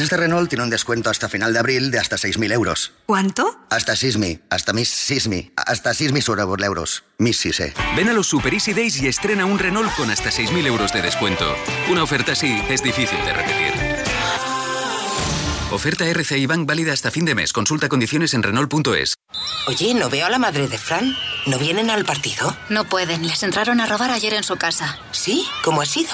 Este? 0.00 0.08
Pues 0.08 0.12
este 0.12 0.16
Renault 0.16 0.48
tiene 0.48 0.64
un 0.64 0.70
descuento 0.70 1.10
hasta 1.10 1.28
final 1.28 1.52
de 1.52 1.58
abril 1.58 1.90
de 1.90 1.98
hasta 1.98 2.16
6.000 2.16 2.52
euros. 2.52 2.92
¿Cuánto? 3.06 3.58
Hasta 3.68 3.96
Sismi, 3.96 4.38
hasta 4.48 4.72
Miss 4.72 4.88
Sismi, 4.88 5.52
hasta 5.56 5.92
Sismi 5.92 6.22
sobre 6.22 6.42
euros. 6.64 7.04
Miss 7.18 7.40
Sise. 7.40 7.74
Ven 7.96 8.08
a 8.08 8.12
los 8.12 8.28
Super 8.28 8.54
Easy 8.54 8.72
Days 8.72 9.02
y 9.02 9.08
estrena 9.08 9.44
un 9.44 9.58
Renault 9.58 9.92
con 9.96 10.10
hasta 10.10 10.30
6.000 10.30 10.66
euros 10.66 10.92
de 10.92 11.02
descuento. 11.02 11.44
Una 11.90 12.04
oferta 12.04 12.32
así 12.32 12.62
es 12.68 12.82
difícil 12.82 13.18
de 13.24 13.32
repetir. 13.32 13.72
Oferta 15.72 16.06
RCI 16.06 16.46
Bank 16.46 16.66
válida 16.66 16.92
hasta 16.92 17.10
fin 17.10 17.24
de 17.24 17.34
mes. 17.34 17.52
Consulta 17.52 17.88
condiciones 17.88 18.34
en 18.34 18.42
Renault.es. 18.42 19.14
Oye, 19.66 19.94
¿no 19.94 20.08
veo 20.08 20.26
a 20.26 20.30
la 20.30 20.38
madre 20.38 20.68
de 20.68 20.78
Fran? 20.78 21.14
¿No 21.46 21.58
vienen 21.58 21.90
al 21.90 22.04
partido? 22.04 22.56
No 22.70 22.84
pueden, 22.84 23.26
les 23.26 23.42
entraron 23.42 23.80
a 23.80 23.86
robar 23.86 24.10
ayer 24.10 24.32
en 24.34 24.44
su 24.44 24.56
casa. 24.56 24.96
¿Sí? 25.10 25.44
¿Cómo 25.62 25.82
ha 25.82 25.86
sido? 25.86 26.10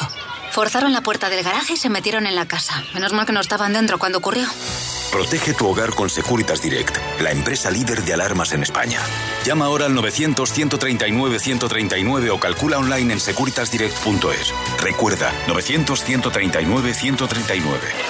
Forzaron 0.54 0.92
la 0.92 1.00
puerta 1.00 1.30
del 1.30 1.42
garaje 1.42 1.72
y 1.72 1.76
se 1.76 1.88
metieron 1.88 2.28
en 2.28 2.36
la 2.36 2.46
casa. 2.46 2.84
Menos 2.94 3.12
mal 3.12 3.26
que 3.26 3.32
no 3.32 3.40
estaban 3.40 3.72
dentro 3.72 3.98
cuando 3.98 4.18
ocurrió. 4.18 4.46
Protege 5.14 5.54
tu 5.54 5.68
hogar 5.68 5.94
con 5.94 6.10
Securitas 6.10 6.60
Direct, 6.60 6.98
la 7.20 7.30
empresa 7.30 7.70
líder 7.70 8.02
de 8.02 8.14
alarmas 8.14 8.50
en 8.50 8.64
España. 8.64 8.98
Llama 9.44 9.66
ahora 9.66 9.86
al 9.86 9.94
900-139-139 9.94 12.32
o 12.32 12.40
calcula 12.40 12.78
online 12.78 13.12
en 13.12 13.20
securitasdirect.es. 13.20 14.52
Recuerda, 14.80 15.32
900-139-139. 15.46 17.62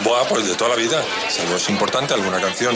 Buah, 0.03 0.27
pues 0.31 0.49
de 0.49 0.55
toda 0.55 0.71
la 0.71 0.77
vida. 0.77 1.05
Si 1.29 1.43
algo 1.43 1.57
es 1.57 1.69
importante, 1.69 2.15
alguna 2.15 2.41
canción 2.41 2.75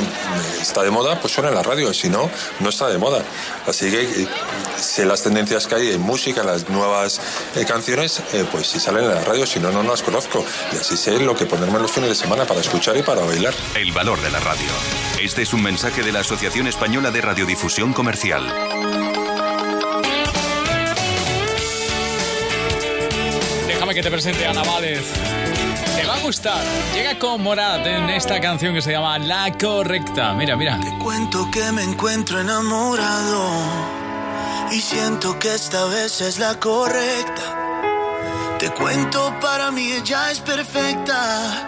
está 0.60 0.82
de 0.82 0.90
moda, 0.90 1.18
pues 1.18 1.32
suena 1.32 1.48
en 1.48 1.54
la 1.54 1.62
radio. 1.62 1.94
Si 1.94 2.10
no, 2.10 2.30
no 2.60 2.68
está 2.68 2.88
de 2.88 2.98
moda. 2.98 3.24
Así 3.66 3.90
que 3.90 4.02
eh, 4.02 4.28
sé 4.76 5.06
las 5.06 5.22
tendencias 5.22 5.66
que 5.66 5.76
hay 5.76 5.92
en 5.92 6.02
música, 6.02 6.44
las 6.44 6.68
nuevas 6.68 7.18
eh, 7.56 7.64
canciones, 7.64 8.20
eh, 8.34 8.44
pues 8.52 8.66
si 8.66 8.78
salen 8.78 9.04
en 9.04 9.14
la 9.14 9.24
radio, 9.24 9.46
si 9.46 9.58
no, 9.58 9.72
no 9.72 9.82
las 9.84 10.02
conozco. 10.02 10.44
Y 10.74 10.76
así 10.76 10.98
sé 10.98 11.18
lo 11.18 11.34
que 11.34 11.46
ponerme 11.46 11.78
los 11.78 11.92
fines 11.92 12.10
de 12.10 12.14
semana 12.14 12.44
para 12.44 12.60
escuchar 12.60 12.94
y 12.98 13.02
para 13.02 13.22
bailar. 13.22 13.54
El 13.74 13.90
valor 13.92 14.17
de 14.22 14.30
la 14.30 14.40
radio. 14.40 14.68
Este 15.20 15.42
es 15.42 15.52
un 15.52 15.62
mensaje 15.62 16.02
de 16.02 16.12
la 16.12 16.20
Asociación 16.20 16.66
Española 16.66 17.10
de 17.10 17.20
Radiodifusión 17.20 17.92
Comercial. 17.92 18.46
Déjame 23.66 23.94
que 23.94 24.02
te 24.02 24.10
presente 24.10 24.46
a 24.46 24.50
Ana 24.50 24.62
Vález. 24.62 25.04
Te 25.96 26.06
va 26.06 26.16
a 26.16 26.20
gustar. 26.20 26.62
Llega 26.94 27.18
con 27.18 27.42
Morat 27.42 27.86
en 27.86 28.10
esta 28.10 28.40
canción 28.40 28.74
que 28.74 28.82
se 28.82 28.92
llama 28.92 29.18
La 29.18 29.52
Correcta. 29.58 30.34
Mira, 30.34 30.56
mira. 30.56 30.78
Te 30.80 30.96
cuento 30.98 31.48
que 31.50 31.72
me 31.72 31.82
encuentro 31.82 32.40
enamorado 32.40 33.98
y 34.70 34.80
siento 34.80 35.38
que 35.38 35.54
esta 35.54 35.84
vez 35.86 36.20
es 36.20 36.38
la 36.38 36.58
correcta. 36.58 37.68
Te 38.58 38.70
cuento, 38.70 39.34
para 39.40 39.70
mí 39.70 39.92
ella 39.92 40.30
es 40.30 40.40
perfecta, 40.40 41.67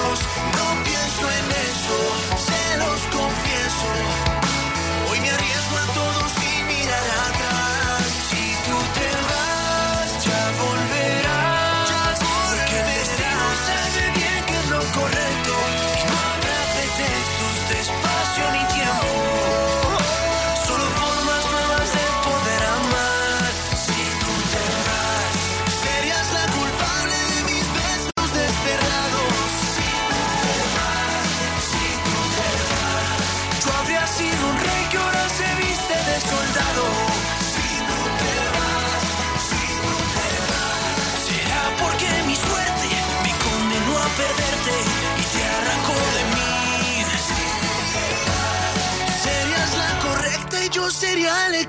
Tus 0.00 0.29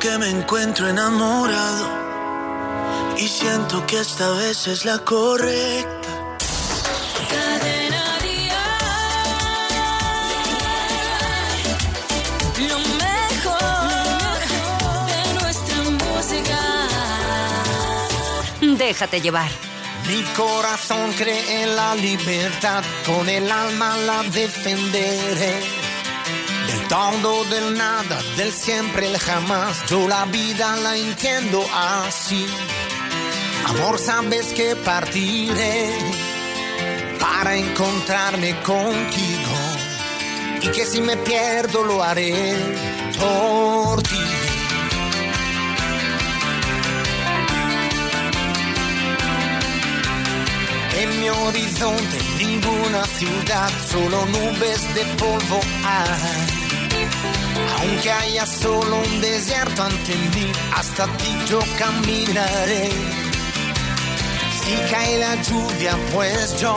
que 0.00 0.16
me 0.16 0.30
encuentro 0.30 0.88
enamorado 0.88 1.86
y 3.18 3.28
siento 3.28 3.86
que 3.86 4.00
esta 4.00 4.30
vez 4.30 4.66
es 4.66 4.86
la 4.86 4.98
correcta. 5.00 6.08
Lo 12.68 12.78
mejor 13.04 14.38
de 15.06 15.22
nuestra 15.38 15.82
música. 15.90 16.58
Déjate 18.78 19.20
llevar. 19.20 19.50
Mi 20.08 20.22
corazón 20.34 21.12
cree 21.12 21.62
en 21.62 21.76
la 21.76 21.94
libertad, 21.94 22.82
con 23.04 23.28
el 23.28 23.52
alma 23.52 23.98
la 23.98 24.22
defenderé. 24.22 25.89
Del 26.70 26.88
todo, 26.88 27.44
del 27.46 27.76
nada, 27.76 28.22
del 28.36 28.52
siempre, 28.52 29.06
el 29.08 29.18
jamás, 29.18 29.84
yo 29.88 30.06
la 30.06 30.24
vida 30.26 30.76
la 30.76 30.96
entiendo 30.96 31.64
así. 31.74 32.46
Amor, 33.66 33.98
sabes 33.98 34.52
que 34.52 34.76
partiré 34.76 35.92
para 37.18 37.56
encontrarme 37.56 38.54
contigo. 38.60 39.56
Y 40.62 40.68
que 40.68 40.86
si 40.86 41.00
me 41.00 41.16
pierdo 41.16 41.82
lo 41.84 42.02
haré 42.04 42.56
por 43.18 44.02
ti. 44.02 44.40
horizonte, 51.32 52.18
ninguna 52.38 53.04
ciudad, 53.04 53.70
solo 53.90 54.26
nubes 54.26 54.94
de 54.94 55.04
polvo 55.16 55.60
hay. 55.84 56.59
Aunque 57.78 58.12
haya 58.12 58.46
solo 58.46 58.96
un 58.96 59.20
desierto 59.20 59.82
ante 59.82 60.14
mí, 60.14 60.52
hasta 60.76 61.06
ti 61.16 61.38
yo 61.48 61.60
caminaré. 61.78 62.90
Si 64.62 64.76
cae 64.90 65.18
la 65.18 65.34
lluvia, 65.42 65.96
pues 66.12 66.60
yo 66.60 66.74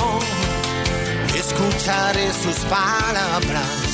escucharé 1.35 2.31
sus 2.33 2.57
palabras. 2.65 3.93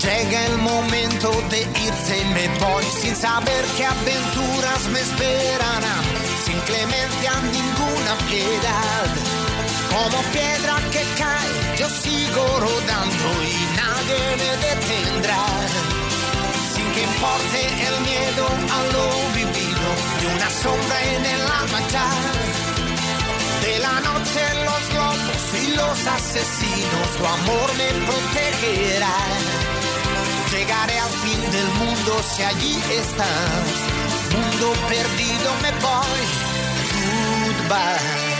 Llega 0.00 0.46
el 0.46 0.58
momento 0.58 1.30
de 1.50 1.62
irse 1.62 2.20
y 2.20 2.24
me 2.26 2.48
voy 2.60 2.84
sin 3.00 3.16
saber 3.16 3.64
qué 3.76 3.86
aventuras 3.86 4.86
me 4.92 5.00
esperarán. 5.00 6.04
Sin 6.44 6.58
clemencia, 6.60 7.32
ninguna 7.50 8.14
piedad. 8.28 9.08
Como 9.90 10.22
piedra 10.32 10.76
que 10.92 11.02
cae, 11.18 11.78
yo 11.78 11.88
sigo 11.88 12.46
rodando 12.60 13.26
y 13.42 13.56
nadie 13.76 14.36
me 14.36 14.50
detendrá. 14.66 15.95
Que 16.96 17.02
importe 17.02 17.60
el 17.88 18.00
miedo 18.00 18.46
a 18.72 18.82
lo 18.94 19.04
vivido 19.34 19.88
y 20.22 20.34
una 20.34 20.48
sombra 20.48 21.04
en 21.04 21.26
el 21.26 21.42
alma. 21.42 21.80
De 23.60 23.78
la 23.80 24.00
noche 24.00 24.40
los 24.64 24.94
lobos 24.94 25.42
y 25.62 25.76
los 25.76 26.06
asesinos, 26.06 27.08
tu 27.18 27.26
amor 27.26 27.68
me 27.76 27.88
protegerá. 28.06 29.16
Llegaré 30.50 30.98
al 30.98 31.10
fin 31.10 31.50
del 31.52 31.68
mundo 31.80 32.22
si 32.34 32.42
allí 32.42 32.76
estás. 32.90 33.68
Mundo 34.32 34.72
perdido 34.88 35.48
me 35.60 35.72
voy. 35.84 36.22
Goodbye. 37.68 38.35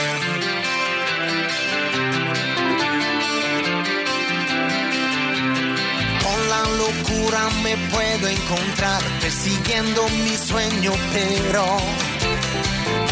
La 6.56 6.70
locura 6.76 7.48
me 7.62 7.76
puedo 7.92 8.28
encontrar 8.28 9.02
persiguiendo 9.20 10.08
mi 10.24 10.36
sueño, 10.36 10.92
pero 11.12 11.64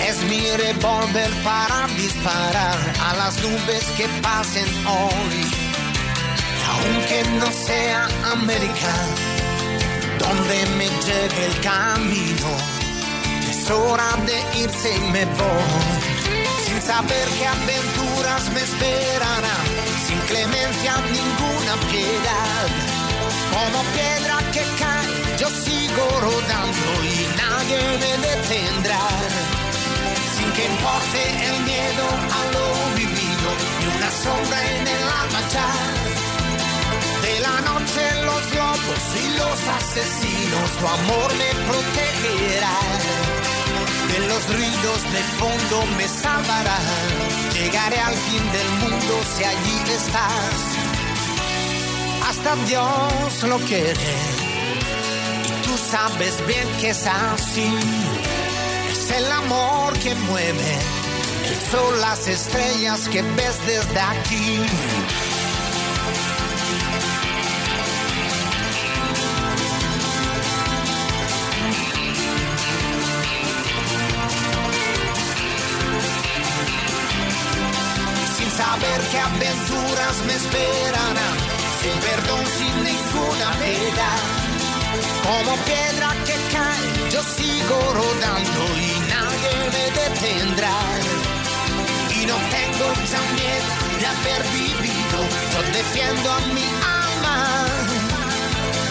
es 0.09 0.17
mi 0.31 0.43
revólver 0.57 1.31
para 1.43 1.87
disparar 1.97 2.79
a 3.09 3.15
las 3.15 3.35
nubes 3.43 3.85
que 3.97 4.07
pasen 4.23 4.69
hoy. 4.87 5.39
Aunque 6.73 7.19
no 7.41 7.51
sea 7.67 8.09
América, 8.33 8.95
donde 10.19 10.57
me 10.79 10.89
lleve 11.07 11.47
el 11.51 11.61
camino, 11.61 12.51
es 13.51 13.71
hora 13.71 14.11
de 14.27 14.61
irse 14.63 14.97
y 14.97 15.01
me 15.13 15.25
voy. 15.25 15.95
Sin 16.67 16.81
saber 16.83 17.27
qué 17.39 17.47
aventuras 17.47 18.43
me 18.55 18.61
esperarán, 18.61 19.67
sin 20.07 20.19
clemencia 20.31 20.93
ninguna 21.19 21.75
piedad. 21.91 23.04
Como 23.55 23.81
piedra 23.95 24.37
que 24.51 24.65
cae, 24.83 25.39
yo 25.39 25.49
sigo 25.49 26.05
rodando 26.27 26.91
y 27.05 27.17
nadie 27.41 27.79
me 28.03 28.13
detendrá. 28.27 29.05
Sin 30.35 30.51
que 30.57 30.65
importe 30.75 31.21
el 31.49 31.57
miedo 31.63 32.05
a 32.39 32.41
lo 32.55 32.65
vivido 32.97 33.49
y 33.81 33.85
una 33.97 34.11
sombra 34.11 34.59
en 34.75 34.87
el 34.89 35.05
alma. 35.23 35.25
De 37.23 37.41
la 37.47 37.61
noche 37.71 38.03
los 38.29 38.45
lobos 38.59 39.03
y 39.23 39.39
los 39.39 39.59
asesinos, 39.79 40.69
tu 40.79 40.87
amor 40.89 41.29
me 41.41 41.51
protegerá. 41.69 42.77
De 44.11 44.19
los 44.31 44.43
ruidos 44.53 45.01
de 45.15 45.23
fondo 45.39 45.87
me 45.97 46.09
salvará. 46.09 46.79
Llegaré 47.53 48.01
al 48.01 48.15
fin 48.15 48.53
del 48.53 48.71
mundo 48.83 49.15
si 49.37 49.45
allí 49.45 49.77
estás. 49.95 50.94
Hasta 52.37 52.57
Dios 52.66 53.43
lo 53.45 53.59
quiere. 53.61 53.95
Y 55.47 55.64
tú 55.64 55.78
sabes 55.78 56.45
bien 56.49 56.66
que 56.80 56.91
es 56.91 57.07
así. 57.07 57.72
Es 58.91 59.11
el 59.12 59.30
amor 59.30 59.97
que 60.01 60.16
mueve. 60.16 60.78
Sol, 61.70 62.01
las 62.01 62.26
estrellas 62.26 63.09
que 63.09 63.22
ves 63.22 63.57
desde 63.66 64.01
aquí. 64.01 64.61
sin 78.37 78.51
saber 78.51 79.01
qué 79.12 79.18
aventuras 79.20 80.24
me 80.26 80.35
esperarán, 80.35 81.44
sin 81.85 81.99
perdón, 82.09 82.45
sin 82.59 82.74
ninguna 82.91 83.49
piedad. 83.61 84.20
Como 85.26 85.53
piedra 85.68 86.09
que 86.28 86.37
cae, 86.55 86.87
yo 87.12 87.20
sigo 87.37 87.78
rodando 88.01 88.61
y 88.87 88.93
nadie 89.12 89.53
me 89.74 89.85
detendrá. 90.01 90.78
Y 92.16 92.20
no 92.30 92.37
tengo 92.57 92.87
miedo 93.39 93.72
de 94.01 94.07
haber 94.14 94.43
vivido, 94.61 95.18
yo 95.53 95.61
defiendo 95.78 96.26
a 96.32 96.41
mi 96.57 96.68
alma. 97.05 97.39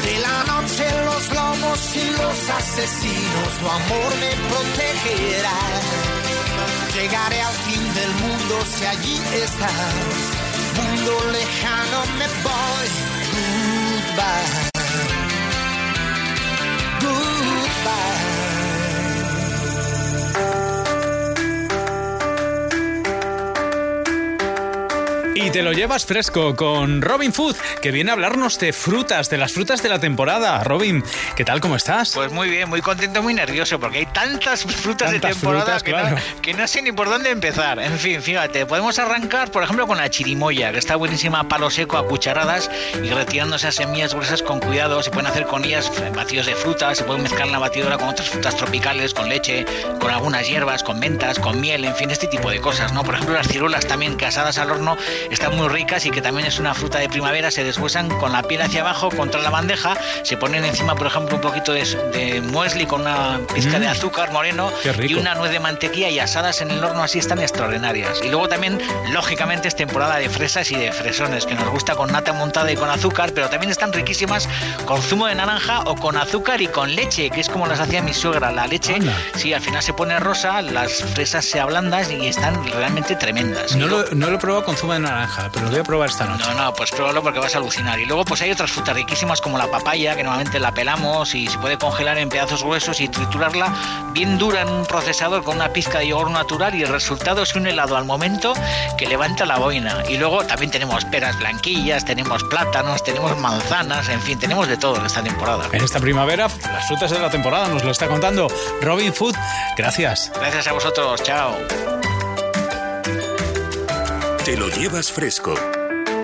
De 0.06 0.16
la 0.28 0.38
noche 0.52 0.86
los 1.10 1.24
lobos 1.40 1.80
y 1.96 2.08
los 2.22 2.40
asesinos, 2.60 3.50
tu 3.60 3.68
amor 3.80 4.10
me 4.24 4.32
protegerá. 4.52 5.60
Llegaré 6.96 7.42
al 7.42 7.58
fin 7.68 7.84
del 7.98 8.12
mundo 8.24 8.56
si 8.76 8.86
allí 8.86 9.18
estás. 9.46 10.53
Mundo 11.06 11.32
lejano 11.34 12.06
me 12.18 12.28
voy. 12.44 12.88
Goodbye. 13.34 14.53
Te 25.54 25.62
lo 25.62 25.72
llevas 25.72 26.08
fresco 26.08 26.56
con 26.56 27.04
Robin 27.04 27.32
Food, 27.32 27.56
que 27.80 27.92
viene 27.92 28.10
a 28.10 28.14
hablarnos 28.14 28.58
de 28.58 28.74
frutas, 28.74 29.30
de 29.30 29.38
las 29.38 29.54
frutas 29.54 29.84
de 29.84 29.90
la 29.90 30.00
temporada. 30.00 30.64
Robin, 30.64 31.04
¿qué 31.36 31.46
tal? 31.46 31.62
¿Cómo 31.62 31.76
estás? 31.76 32.14
Pues 32.16 32.32
muy 32.32 32.50
bien, 32.50 32.68
muy 32.70 32.82
contento, 32.82 33.22
muy 33.22 33.36
nervioso, 33.36 33.80
porque 33.80 34.00
hay 34.00 34.08
tantas 34.08 34.64
frutas 34.64 35.12
de 35.12 35.20
Tantas 35.20 35.38
temporada 35.38 35.66
frutas, 35.66 35.84
que, 35.84 35.92
claro. 35.92 36.16
no, 36.16 36.42
que 36.42 36.56
no 36.56 36.68
sé 36.68 36.82
ni 36.82 36.92
por 36.92 37.08
dónde 37.08 37.30
empezar. 37.30 37.78
En 37.78 38.00
fin, 38.00 38.24
fíjate, 38.24 38.66
podemos 38.66 38.98
arrancar, 38.98 39.52
por 39.52 39.62
ejemplo, 39.62 39.86
con 39.86 40.00
la 40.00 40.10
chirimoya, 40.10 40.72
que 40.72 40.80
está 40.80 40.96
buenísima 40.96 41.42
a 41.42 41.44
palo 41.48 41.70
seco, 41.70 41.98
a 41.98 42.08
cucharadas, 42.08 42.72
y 43.04 43.12
retirando 43.12 43.58
esas 43.58 43.76
semillas 43.76 44.16
gruesas 44.16 44.42
con 44.42 44.60
cuidado. 44.60 45.04
Se 45.04 45.12
pueden 45.12 45.28
hacer 45.28 45.46
con 45.46 45.64
ellas 45.66 45.92
batidos 46.16 46.48
de 46.48 46.56
fruta, 46.56 46.96
se 46.96 47.04
pueden 47.04 47.22
mezclar 47.22 47.46
en 47.46 47.52
la 47.52 47.60
batidora 47.60 48.00
con 48.00 48.08
otras 48.10 48.28
frutas 48.28 48.56
tropicales, 48.58 49.14
con 49.14 49.30
leche, 49.30 49.68
con 50.00 50.10
algunas 50.10 50.48
hierbas, 50.48 50.82
con 50.82 50.98
mentas, 50.98 51.38
con 51.38 51.62
miel, 51.62 51.86
en 51.86 51.96
fin, 51.96 52.10
este 52.10 52.26
tipo 52.26 52.50
de 52.50 52.60
cosas, 52.60 52.92
¿no? 52.92 53.04
Por 53.04 53.14
ejemplo, 53.14 53.36
las 53.36 53.48
ciruelas 53.48 53.86
también 53.86 54.16
casadas 54.16 54.58
al 54.58 54.72
horno 54.72 54.98
están 55.30 55.43
muy 55.50 55.68
ricas 55.68 56.06
y 56.06 56.12
que 56.12 56.22
también 56.22 56.48
es 56.48 56.60
una 56.60 56.74
fruta 56.74 57.00
de 57.00 57.10
primavera, 57.10 57.52
se 57.52 57.64
deshuesan 57.64 58.10
con 58.20 58.32
la 58.32 58.44
piel 58.44 58.62
hacia 58.62 58.82
abajo 58.82 59.10
contra 59.10 59.42
la 59.42 59.50
bandeja, 59.50 59.96
se 60.24 60.38
ponen 60.38 60.66
encima, 60.66 60.96
por 60.96 61.08
ejemplo, 61.08 61.36
un 61.36 61.42
poquito 61.42 61.74
de, 61.74 61.84
de 62.14 62.42
muesli 62.42 62.86
con 62.86 63.02
una 63.02 63.40
pizca 63.54 63.80
de 63.80 63.88
Mm. 63.88 63.92
azúcar 63.92 64.32
moreno 64.32 64.72
y 65.08 65.14
una 65.16 65.36
nuez 65.36 65.52
de 65.52 65.60
mantequilla 65.60 66.10
y 66.10 66.20
asadas 66.20 66.62
en 66.62 66.72
el 66.72 66.84
horno 66.84 67.04
así 67.04 67.20
están 67.20 67.40
extraordinarias. 67.40 68.22
Y 68.24 68.30
luego 68.30 68.48
también, 68.48 68.80
lógicamente, 69.12 69.68
es 69.68 69.76
temporada 69.76 70.18
de 70.18 70.30
fresas 70.30 70.72
y 70.72 70.76
de 70.76 70.92
fresones, 70.92 71.46
que 71.46 71.56
nos 71.56 71.68
gusta 71.70 71.96
con 71.96 72.12
nata 72.12 72.34
montada 72.34 72.72
y 72.72 72.76
con 72.76 72.90
azúcar, 72.90 73.32
pero 73.34 73.50
también 73.50 73.72
están 73.72 73.92
riquísimas 73.94 74.48
con 74.86 75.02
zumo 75.02 75.28
de 75.28 75.36
naranja 75.36 75.82
o 75.86 75.96
con 75.96 76.18
azúcar 76.18 76.62
y 76.62 76.68
con 76.68 76.96
leche, 76.96 77.30
que 77.30 77.42
es 77.42 77.50
como 77.50 77.68
las 77.68 77.80
hacía 77.80 78.02
mi 78.02 78.14
suegra. 78.14 78.52
La 78.52 78.68
leche, 78.68 78.98
sí, 79.36 79.54
al 79.54 79.62
final 79.62 79.82
se 79.84 79.94
pone 79.94 80.20
rosa, 80.20 80.62
las 80.62 81.04
fresas 81.14 81.46
se 81.46 81.60
ablandan 81.60 82.10
y 82.22 82.28
están 82.28 82.66
realmente 82.72 83.16
tremendas. 83.16 83.76
No 83.76 83.88
lo, 83.88 84.06
no 84.12 84.30
lo 84.30 84.36
he 84.36 84.40
probado 84.40 84.64
con 84.66 84.76
zumo 84.78 84.94
de 84.94 85.00
naranja, 85.00 85.33
pero 85.52 85.66
lo 85.66 85.72
voy 85.72 85.80
a 85.80 85.84
probar 85.84 86.10
esta 86.10 86.26
noche. 86.26 86.44
No, 86.48 86.64
no, 86.64 86.74
pues 86.74 86.92
pruébalo 86.92 87.22
porque 87.22 87.40
vas 87.40 87.56
a 87.56 87.58
alucinar. 87.58 88.00
Y 88.00 88.06
luego 88.06 88.26
pues 88.26 88.42
hay 88.42 88.52
otras 88.52 88.72
frutas 88.72 88.96
riquísimas 88.96 89.42
como 89.42 89.58
la 89.58 89.68
papaya, 89.68 90.16
que 90.16 90.24
normalmente 90.24 90.60
la 90.60 90.74
pelamos 90.74 91.34
y 91.36 91.48
se 91.48 91.58
puede 91.58 91.78
congelar 91.78 92.18
en 92.18 92.30
pedazos 92.30 92.64
gruesos 92.64 93.00
y 93.02 93.08
triturarla 93.08 93.74
bien 94.14 94.38
dura 94.38 94.62
en 94.62 94.70
un 94.70 94.86
procesador 94.86 95.44
con 95.44 95.56
una 95.56 95.70
pizca 95.70 96.00
de 96.00 96.08
yogur 96.08 96.32
natural 96.32 96.76
y 96.76 96.84
el 96.84 96.90
resultado 96.90 97.44
es 97.44 97.56
un 97.56 97.68
helado 97.68 97.98
al 97.98 98.06
momento 98.06 98.54
que 98.98 99.08
levanta 99.08 99.46
la 99.46 99.58
boina. 99.58 100.04
Y 100.10 100.18
luego 100.18 100.44
también 100.46 100.72
tenemos 100.72 101.06
peras 101.06 101.38
blanquillas, 101.40 102.06
tenemos 102.06 102.44
plátanos, 102.44 103.04
tenemos 103.04 103.38
manzanas, 103.38 104.10
en 104.10 104.22
fin, 104.22 104.40
tenemos 104.40 104.68
de 104.68 104.78
todo 104.78 104.98
en 104.98 105.06
esta 105.06 105.24
temporada. 105.24 105.68
En 105.72 105.84
esta 105.84 106.00
primavera, 106.00 106.48
las 106.64 106.88
frutas 106.88 107.12
de 107.12 107.20
la 107.20 107.30
temporada 107.30 107.68
nos 107.68 107.84
lo 107.84 107.92
está 107.92 108.08
contando 108.08 108.48
Robin 108.82 109.14
Food. 109.14 109.36
Gracias. 109.78 110.32
Gracias 110.36 110.68
a 110.68 110.74
vosotros, 110.74 111.22
chao. 111.24 111.58
Te 114.46 114.58
lo 114.58 114.68
llevas 114.68 115.12
fresco. 115.12 115.56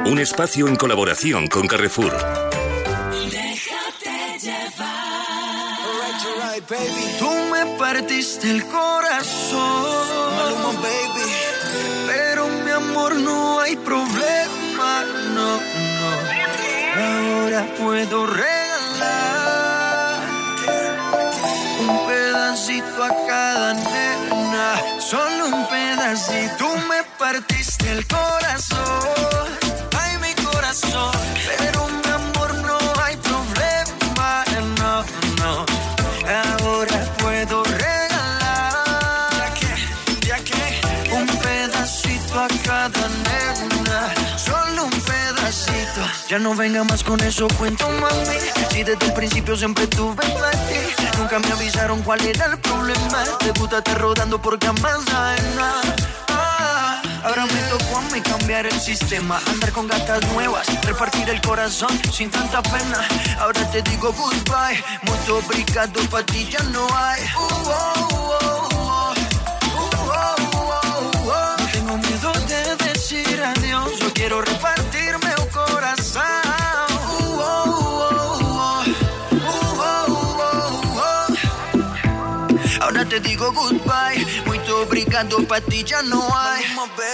Un 0.06 0.20
espacio 0.20 0.68
en 0.68 0.76
colaboración 0.76 1.48
con 1.48 1.68
Carrefour. 1.68 2.12
Déjate 3.32 4.40
llevar. 4.42 5.80
Tú 7.18 7.30
me 7.52 7.78
partiste 7.78 8.52
el 8.52 8.66
corazón. 8.66 10.10
Pero 12.08 12.48
mi 12.66 12.72
amor 12.72 12.90
amor 12.90 13.16
no 13.16 13.60
hay 13.60 13.76
problema, 13.78 15.04
no, 15.34 15.58
no. 15.58 16.10
Ahora 17.02 17.66
puedo 17.78 18.26
regalar 18.26 20.20
un 21.82 22.08
pedacito 22.08 23.04
a 23.04 23.10
cada 23.28 23.74
nena, 23.74 24.76
solo 25.00 25.48
un 25.48 25.68
pedacito. 25.68 26.56
Tú 26.58 26.70
me 26.88 27.04
partiste 27.18 27.59
el 27.90 28.06
corazón, 28.06 29.48
ay 29.98 30.18
mi 30.20 30.34
corazón, 30.44 31.12
pero 31.58 31.88
mi 31.88 32.10
amor 32.12 32.54
no 32.56 32.78
hay 33.04 33.16
problema, 33.18 34.44
no, 34.78 35.06
no. 35.38 35.66
Ahora 36.62 37.00
puedo 37.18 37.64
regalar, 37.64 39.54
ya 40.22 40.38
que, 40.38 40.82
un 41.12 41.26
pedacito 41.26 42.40
a 42.40 42.48
cada 42.64 43.08
nena, 43.26 44.14
solo 44.38 44.84
un 44.84 45.02
pedacito. 45.02 46.02
Ya 46.30 46.38
no 46.38 46.54
venga 46.54 46.84
más 46.84 47.04
con 47.04 47.20
eso, 47.22 47.48
cuento 47.58 47.90
mami. 47.90 48.38
Si 48.72 48.84
desde 48.84 49.06
el 49.08 49.14
principio 49.14 49.58
siempre 49.58 49.88
tuve 49.88 50.16
para 50.16 50.52
ti, 50.52 50.80
nunca 51.18 51.40
me 51.40 51.52
avisaron 51.52 52.04
cuál 52.04 52.22
era 52.24 52.46
el 52.46 52.60
problema. 52.60 53.24
Te 53.40 53.82
te 53.82 53.96
rodando 53.96 54.40
por 54.40 54.60
camas. 54.60 55.00
Ah, 57.22 57.28
Ahora 57.30 57.46
me 57.46 57.62
tocó 57.70 57.98
a 57.98 58.02
mí 58.14 58.22
cambiar 58.22 58.66
el 58.66 58.80
sistema, 58.80 59.40
andar 59.48 59.72
con 59.72 59.88
gatas 59.88 60.26
nuevas, 60.34 60.68
repartir 60.84 61.30
el 61.30 61.40
corazón 61.42 61.90
sin 62.12 62.30
tanta 62.30 62.62
pena. 62.64 63.08
Ahora 63.40 63.70
te 63.72 63.82
digo 63.84 64.12
goodbye, 64.14 64.84
mucho 65.04 65.38
obrigado, 65.38 66.02
pa' 66.10 66.24
ti 66.24 66.48
ya 66.50 66.62
no 66.72 66.88
hay. 66.96 67.22
Uh, 67.24 67.40
oh, 67.40 68.08
oh, 68.42 68.70
oh. 68.72 69.14
Uh, 69.76 69.90
oh, 69.96 70.36
oh, 70.56 71.12
oh. 71.28 71.56
No 71.60 71.66
tengo 71.72 71.98
miedo 71.98 72.32
de 72.48 72.76
decir 72.90 73.42
adiós, 73.44 74.00
yo 74.00 74.14
quiero 74.14 74.42
repartirme 74.42 75.34
un 75.40 75.48
corazón. 75.50 76.24
Uh, 76.90 77.40
oh, 77.40 77.66
oh, 78.00 78.40
oh. 78.42 78.84
Uh, 79.32 79.48
oh, 79.80 80.06
oh, 80.42 80.98
oh. 80.98 82.84
Ahora 82.84 83.06
te 83.06 83.20
digo 83.20 83.52
goodbye, 83.52 84.26
obrigado, 84.82 85.44
pra 85.46 85.62
ti 85.62 85.84
já 85.86 86.02
não 86.02 86.28
há. 86.34 86.58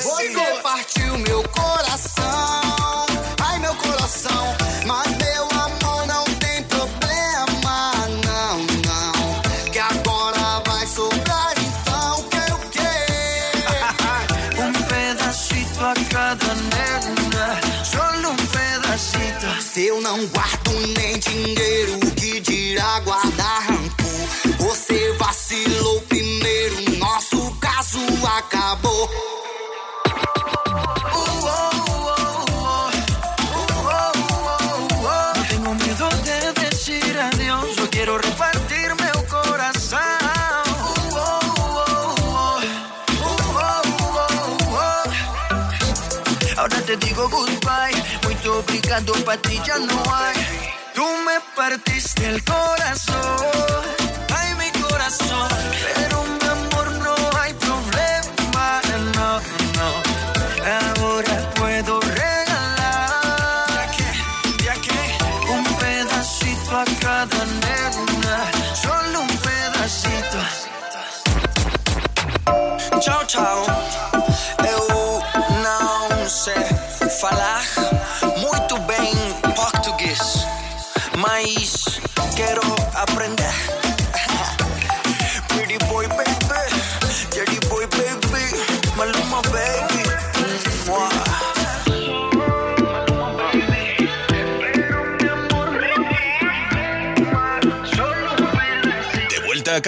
Você 0.01 0.59
partiu 0.61 1.18
meu 1.20 1.43
coração, 1.49 3.05
ai 3.41 3.59
meu 3.59 3.76
coração, 3.76 4.55
mas 4.86 5.07
meu 5.18 5.43
amor 5.43 6.07
não 6.07 6.24
tem 6.39 6.63
problema, 6.63 7.93
não, 8.26 8.59
não. 8.59 9.72
Que 9.72 9.80
agora 9.80 10.61
vai 10.66 10.86
sobrar, 10.86 11.53
então 11.57 12.24
que 12.30 12.53
o 12.53 12.57
quê? 12.70 12.91
Un 14.59 14.74
pedacito 14.88 15.80
a 15.80 15.93
cada 16.09 16.55
nena, 16.55 17.59
solo 17.84 18.30
un 18.30 18.47
pedacito. 18.47 19.61
Se 19.61 19.88
eu 19.88 20.01
não 20.01 20.26
guardo 20.28 20.54
acabou. 28.45 29.09
No 35.35 35.43
tengo 35.49 35.73
miedo 35.73 36.09
de 36.23 36.53
decir 36.53 37.17
adiós, 37.19 37.75
yo 37.77 37.89
quiero 37.89 38.17
repartirme 38.17 39.11
un 39.17 39.25
corazón. 39.25 39.99
Ahora 46.57 46.81
te 46.81 46.97
digo 46.97 47.29
goodbye, 47.29 48.03
muy 48.23 48.35
obrigado, 48.47 49.13
pa' 49.25 49.37
ti 49.37 49.59
ya 49.65 49.77
no 49.77 49.97
hay. 50.15 50.35
Tú 50.93 51.05
me 51.25 51.39
partiste 51.55 52.27
el 52.27 52.43
corazón, 52.43 53.85
ay 54.33 54.55
mi 54.55 54.71
corazón, 54.81 55.49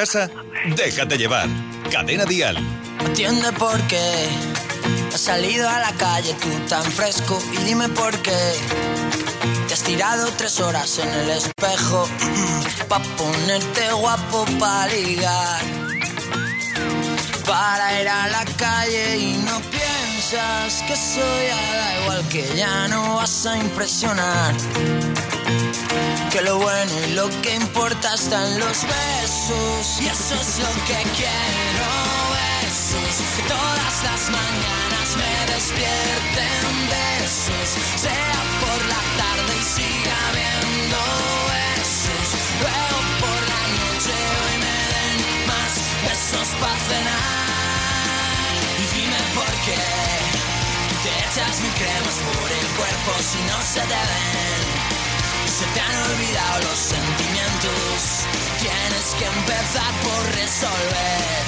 casa? 0.07 0.29
Déjate 0.75 1.17
llevar. 1.17 1.47
Cadena 1.91 2.25
Dial. 2.25 2.57
Atiende 3.05 3.51
por 3.53 3.79
qué 3.87 4.29
has 5.13 5.21
salido 5.21 5.67
a 5.67 5.79
la 5.79 5.91
calle 5.93 6.33
tú 6.41 6.49
tan 6.69 6.83
fresco 6.83 7.41
y 7.53 7.63
dime 7.63 7.89
por 7.89 8.17
qué 8.19 8.37
te 9.67 9.73
has 9.73 9.83
tirado 9.83 10.29
tres 10.37 10.59
horas 10.59 10.99
en 10.99 11.09
el 11.09 11.29
espejo 11.29 12.07
pa 12.89 12.99
ponerte 13.17 13.91
guapo 13.91 14.45
pa 14.59 14.87
ligar 14.87 15.61
para 17.45 18.01
ir 18.01 18.07
a 18.07 18.27
la 18.27 18.45
calle 18.57 19.17
y 19.17 19.33
no 19.45 19.59
piensas 19.71 20.83
que 20.87 20.95
soy 20.95 21.47
da 21.79 22.01
igual 22.01 22.29
que 22.29 22.45
ya 22.55 22.87
no 22.87 23.15
vas 23.15 23.45
a 23.45 23.57
impresionar 23.57 24.53
que 26.31 26.41
lo 26.41 26.57
bueno 26.57 26.91
y 27.07 27.13
lo 27.13 27.29
que 27.41 27.55
importa 27.55 28.13
está 28.13 28.47
en 28.47 28.59
los 28.59 28.83
besos. 28.83 30.01
Y 30.01 30.07
eso 30.07 30.35
es 30.35 30.59
lo 30.59 30.71
que 30.87 30.99
quiero 31.17 31.89
besos. 32.37 33.13
Que 33.35 33.43
todas 33.43 33.95
las 34.03 34.29
mañanas 34.29 35.07
me 35.21 35.53
despierten 35.53 36.73
besos. 36.95 37.67
Sea 38.03 38.39
por 38.61 38.79
la 38.93 39.01
tarde 39.21 39.53
y 39.59 39.63
siga 39.75 40.15
habiendo 40.29 40.99
besos. 41.53 42.27
Luego 42.61 42.97
por 43.23 43.39
la 43.53 43.63
noche 43.79 44.15
hoy 44.41 44.55
me 44.65 44.79
den 44.93 45.47
más 45.51 45.73
besos 46.07 46.47
para 46.61 46.79
cenar. 46.89 47.47
Y 48.81 48.85
dime 48.95 49.21
por 49.35 49.51
qué 49.65 49.83
te 51.03 51.11
echas 51.25 51.59
mi 51.61 51.69
cremas 51.79 52.17
por 52.25 52.49
el 52.59 52.67
cuerpo 52.77 53.11
si 53.31 53.39
no 53.49 53.57
se 53.61 53.81
te 53.81 54.01
ven 54.09 54.76
te 55.77 55.81
han 55.81 55.97
olvidado 56.11 56.59
los 56.69 56.79
sentimientos. 56.79 58.25
Tienes 58.59 59.07
que 59.19 59.25
empezar 59.25 59.91
por 60.01 60.21
resolver 60.33 61.43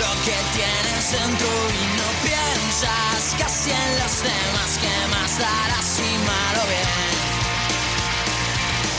lo 0.00 0.10
que 0.24 0.36
tienes 0.56 1.04
dentro 1.12 1.48
y 1.48 1.84
no 2.00 2.08
piensas 2.24 3.34
casi 3.38 3.70
en 3.70 3.90
los 4.00 4.22
demás 4.22 4.70
que 4.82 4.94
más 5.14 5.38
darás 5.38 6.00
y 6.00 6.12
malo 6.30 6.62
bien. 6.72 7.14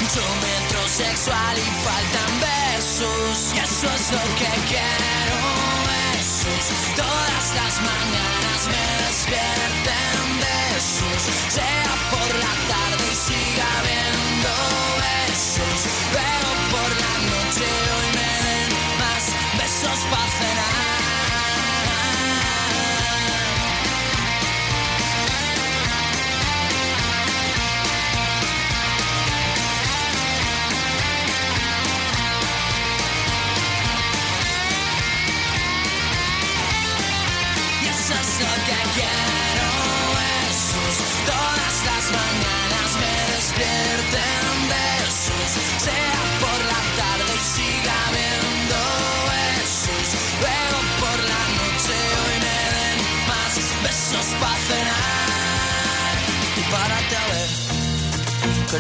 Mucho 0.02 0.24
metrosexual 0.46 1.58
y 1.58 1.70
faltan 1.86 2.32
besos 2.50 3.54
y 3.56 3.60
eso 3.60 3.88
es 3.98 4.12
lo 4.12 4.26
que 4.40 4.52
quiero. 4.70 5.38
Besos 5.90 6.66
todas 6.96 7.46
las 7.60 7.74
mañanas 7.82 8.62
me 8.68 8.86
despierten 9.08 10.17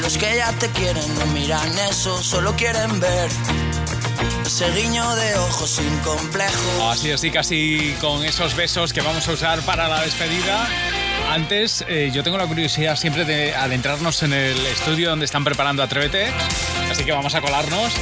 Los 0.01 0.17
que 0.17 0.37
ya 0.37 0.51
te 0.53 0.69
quieren 0.69 1.15
no 1.15 1.25
miran 1.27 1.77
eso, 1.89 2.21
solo 2.21 2.55
quieren 2.55 2.99
ver 2.99 3.29
ese 4.45 4.71
guiño 4.71 5.15
de 5.15 5.35
ojos 5.35 5.69
sin 5.69 5.97
complejo. 5.99 6.89
Así, 6.89 7.11
así, 7.11 7.31
casi 7.31 7.95
con 7.99 8.23
esos 8.23 8.55
besos 8.55 8.93
que 8.93 9.01
vamos 9.01 9.27
a 9.27 9.33
usar 9.33 9.61
para 9.61 9.87
la 9.87 10.01
despedida. 10.01 10.67
Antes, 11.29 11.83
eh, 11.87 12.09
yo 12.13 12.23
tengo 12.23 12.37
la 12.37 12.47
curiosidad 12.47 12.95
siempre 12.95 13.25
de 13.25 13.53
adentrarnos 13.55 14.23
en 14.23 14.33
el 14.33 14.57
estudio 14.67 15.09
donde 15.09 15.25
están 15.25 15.43
preparando 15.43 15.83
Atrévete. 15.83 16.31
Así 16.89 17.03
que 17.03 17.11
vamos 17.11 17.35
a 17.35 17.41
colarnos 17.41 17.93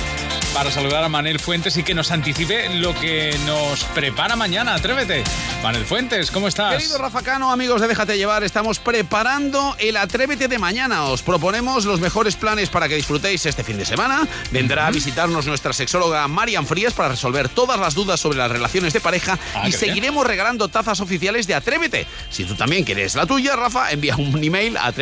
para 0.56 0.72
saludar 0.72 1.04
a 1.04 1.10
Manel 1.10 1.38
Fuentes 1.38 1.76
y 1.76 1.84
que 1.84 1.94
nos 1.94 2.12
anticipe 2.12 2.70
lo 2.70 2.96
que 2.96 3.38
nos 3.46 3.84
prepara 3.84 4.38
mañana. 4.38 4.74
Atrévete. 4.76 5.22
Manel 5.62 5.84
Fuentes, 5.84 6.32
¿cómo 6.32 6.48
estás? 6.48 6.78
Querido 6.78 6.98
Rafa 6.98 7.22
Cano, 7.24 7.52
amigos 7.52 7.82
de 7.82 7.90
Déjate 7.90 8.18
Llevar, 8.18 8.42
estamos 8.46 8.80
preparando 8.80 9.76
el 9.80 9.98
Atrévete 9.98 10.48
de 10.48 10.58
mañana. 10.58 11.04
Os 11.04 11.24
proponemos 11.24 11.84
los 11.84 12.00
mejores 12.00 12.38
planes 12.38 12.70
para 12.70 12.88
que 12.88 12.96
disfrutéis 12.96 13.46
este 13.46 13.66
fin 13.66 13.78
de 13.78 13.86
semana. 13.86 14.26
Vendrá 14.50 14.88
a 14.88 14.92
visitarnos 14.92 15.46
nuestra 15.46 15.74
sexóloga 15.74 16.26
Marian 16.30 16.66
Frías 16.66 16.94
para 16.94 17.10
resolver 17.10 17.50
todas 17.50 17.78
las 17.78 17.94
dudas 17.94 18.22
sobre 18.22 18.38
las 18.38 18.50
relaciones 18.50 18.94
de 18.94 19.02
pareja 19.02 19.38
Ah, 19.56 19.68
y 19.68 19.74
seguiremos 19.74 20.26
regalando 20.26 20.70
tazas 20.70 21.02
oficiales 21.02 21.48
de 21.48 21.56
Atrévete. 21.56 22.08
Si 22.30 22.46
tú 22.46 22.56
también 22.56 22.86
quieres 22.86 23.16
la 23.16 23.26
tuya, 23.26 23.58
Rafa, 23.58 23.92
envía 23.92 24.16
un 24.16 24.42
email 24.42 24.78
a 24.78 24.94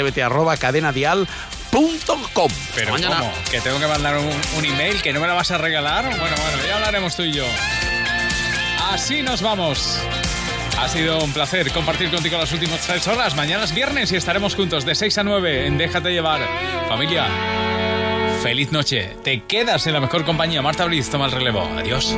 atrévete@cadenadial.com. 1.74 2.52
Pero 2.76 2.92
mañana. 2.94 3.20
¿cómo? 3.20 3.34
¿Que 3.50 3.62
tengo 3.62 3.80
que 3.80 3.88
mandar 3.88 4.18
un, 4.18 4.30
un 4.58 4.66
email 4.66 5.02
que 5.02 5.14
no 5.14 5.20
me 5.20 5.28
la 5.28 5.34
vas 5.34 5.52
a 5.52 5.58
regalar? 5.58 6.06
Bueno, 6.06 6.22
bueno, 6.22 6.66
ya 6.68 6.76
hablaremos 6.76 7.16
tú 7.16 7.24
y 7.24 7.32
yo. 7.34 7.46
Así 8.92 9.24
nos 9.24 9.42
vamos. 9.42 10.00
Ha 10.80 10.88
sido 10.90 11.24
un 11.24 11.32
placer 11.34 11.72
compartir 11.72 12.10
contigo 12.12 12.38
las 12.38 12.52
últimas 12.52 12.82
tres 12.82 13.08
horas. 13.08 13.36
Mañana 13.36 13.64
es 13.64 13.74
viernes 13.74 14.12
y 14.12 14.16
estaremos 14.16 14.56
juntos 14.56 14.86
de 14.86 14.96
6 14.96 15.18
a 15.20 15.24
9 15.24 15.68
en 15.68 15.78
Déjate 15.78 16.10
Llevar. 16.12 16.42
Familia, 16.88 17.28
feliz 18.42 18.72
noche. 18.72 19.16
Te 19.24 19.44
quedas 19.44 19.88
en 19.88 19.94
la 19.94 20.00
mejor 20.00 20.26
compañía. 20.26 20.62
Marta 20.62 20.86
Bliz 20.86 21.10
toma 21.10 21.26
el 21.26 21.32
relevo. 21.32 21.62
Adiós. 21.78 22.18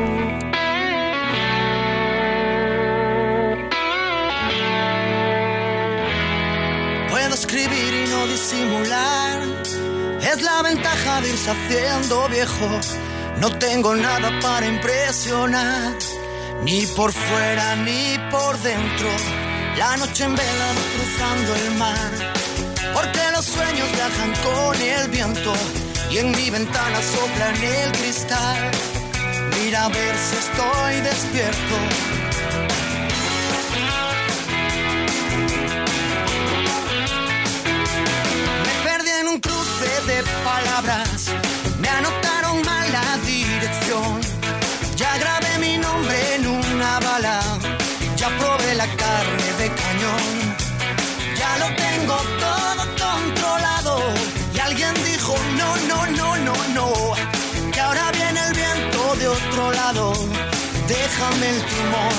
Es 10.36 10.42
la 10.42 10.62
ventaja 10.64 11.22
de 11.22 11.30
irse 11.30 11.50
haciendo 11.52 12.28
viejo. 12.30 12.70
No 13.40 13.50
tengo 13.58 13.96
nada 13.96 14.32
para 14.42 14.66
impresionar. 14.66 15.94
Ni 16.64 16.86
por 16.88 17.12
fuera 17.14 17.76
ni 17.78 18.18
por 18.32 18.58
dentro. 18.60 19.10
La 19.78 19.98
noche 19.98 20.24
en 20.24 20.36
vela 20.36 20.68
cruzando 20.94 21.56
el 21.56 21.72
mar. 21.78 22.34
Porque 22.94 23.22
los 23.34 23.46
sueños 23.46 23.92
viajan 23.94 24.34
con 24.44 24.82
el 24.82 25.10
viento. 25.10 25.54
Y 26.12 26.18
en 26.18 26.32
mi 26.32 26.50
ventana 26.50 27.00
sopla 27.02 27.50
en 27.52 27.64
el 27.64 27.92
cristal. 27.92 28.72
Mira 29.58 29.86
a 29.86 29.90
ver 29.90 30.16
si 30.18 30.36
estoy 30.36 31.02
despierto. 31.02 32.25
De 39.80 40.24
palabras, 40.44 41.28
me 41.80 41.90
anotaron 41.90 42.62
mal 42.62 42.92
la 42.92 43.18
dirección. 43.26 44.22
Ya 44.96 45.18
grabé 45.18 45.58
mi 45.60 45.78
nombre 45.78 46.36
en 46.36 46.48
una 46.48 47.00
bala, 47.02 47.42
ya 48.16 48.30
probé 48.38 48.76
la 48.76 48.88
carne 48.88 49.50
de 49.60 49.68
cañón. 49.82 50.56
Ya 51.38 51.58
lo 51.58 51.68
tengo 51.76 52.16
todo 52.40 52.84
controlado. 53.04 54.00
Y 54.54 54.60
alguien 54.60 54.94
dijo, 55.04 55.36
no, 55.58 55.76
no, 55.90 56.06
no, 56.20 56.38
no, 56.38 56.56
no. 56.74 56.94
Que 57.72 57.80
ahora 57.82 58.12
viene 58.12 58.40
el 58.48 58.54
viento 58.54 59.16
de 59.16 59.28
otro 59.28 59.72
lado. 59.72 60.14
Déjame 60.88 61.50
el 61.50 61.62
timón. 61.66 62.18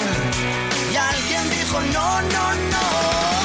Y 0.92 0.96
alguien 0.96 1.50
dijo, 1.50 1.80
no, 1.80 2.20
no, 2.20 2.54
no. 2.72 3.35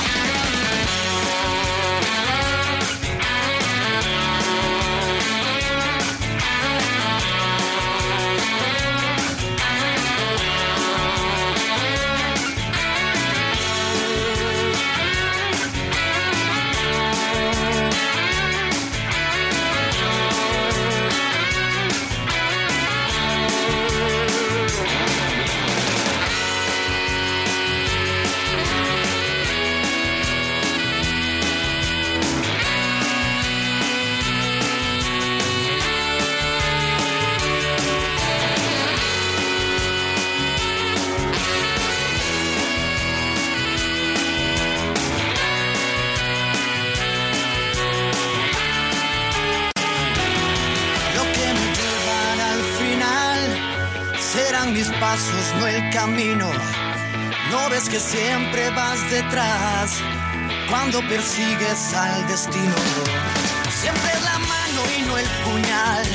No 56.04 57.70
ves 57.70 57.88
que 57.88 58.00
siempre 58.00 58.72
vas 58.72 59.00
detrás 59.12 60.00
cuando 60.68 61.00
persigues 61.08 61.94
al 61.94 62.28
destino. 62.28 62.74
Siempre 63.70 64.12
la 64.24 64.40
mano 64.40 64.82
y 64.98 65.02
no 65.04 65.18
el 65.20 65.28
puñal. 65.46 66.06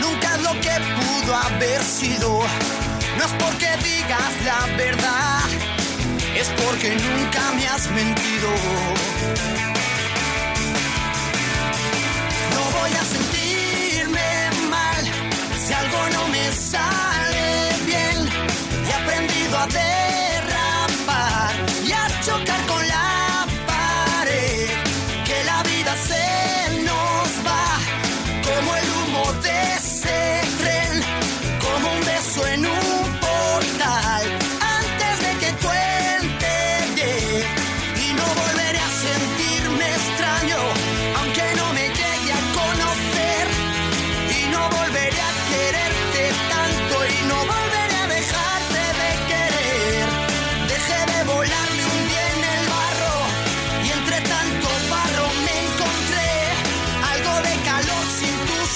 Nunca 0.00 0.34
es 0.34 0.42
lo 0.42 0.52
que 0.60 0.74
pudo 1.00 1.34
haber 1.34 1.82
sido. 1.82 2.40
No 3.16 3.24
es 3.24 3.32
porque 3.42 3.68
digas 3.82 4.32
la 4.44 4.66
verdad, 4.76 5.44
es 6.36 6.48
porque 6.62 6.90
nunca 6.90 7.40
me 7.56 7.66
has 7.68 7.90
mentido. 7.92 8.48
No 12.54 12.62
voy 12.78 12.92
a 12.92 13.04
sentirme 13.16 14.68
mal 14.68 15.04
si 15.58 15.72
algo 15.72 16.08
no 16.12 16.28
me 16.28 16.52
sale 16.52 16.89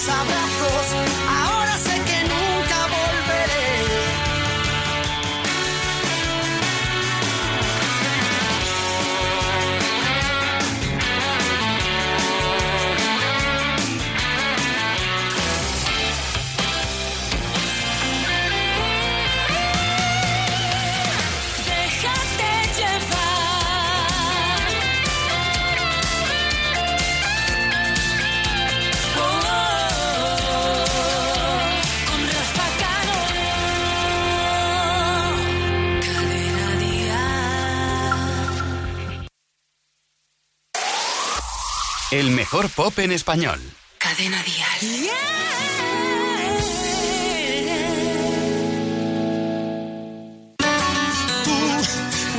sabrás. 0.05 0.44
Mejor 42.55 42.71
pop 42.71 42.97
en 43.01 43.11
español. 43.11 43.61
Cadena 43.99 44.41
Dial. 44.45 45.11
Tú, 51.45 51.57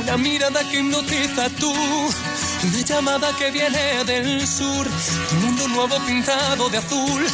una 0.02 0.16
mirada 0.16 0.60
que 0.70 0.80
hipnotiza 0.80 1.50
tú, 1.60 1.70
una 1.70 2.80
llamada 2.80 3.36
que 3.36 3.50
viene 3.50 4.04
del 4.04 4.48
sur, 4.48 4.86
un 5.32 5.44
mundo 5.44 5.68
nuevo 5.68 5.98
pintado 6.06 6.70
de 6.70 6.78
azul, 6.78 7.26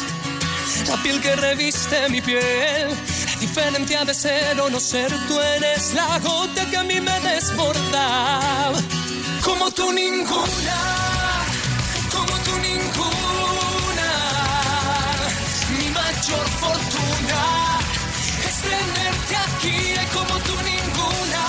la 0.89 0.97
piel 1.03 1.21
que 1.21 1.37
reviste 1.37 2.09
mi 2.09 2.21
piel, 2.21 2.89
la 2.89 3.39
diferencia 3.39 4.03
de 4.03 4.13
ser 4.13 4.59
o 4.59 4.69
no 4.69 4.81
ser, 4.81 5.09
tú 5.29 5.39
eres 5.39 5.93
la 5.93 6.19
gota 6.19 6.69
que 6.69 6.75
a 6.75 6.83
mí 6.83 6.99
me 6.99 7.17
desborda, 7.21 8.73
como 9.41 9.71
tú 9.71 9.93
ninguna, 9.93 11.02
fortuna 16.63 17.43
es 18.47 18.55
tenerte 18.71 19.35
aquí 19.47 19.79
como 20.15 20.35
tú 20.47 20.55
ninguna, 20.71 21.43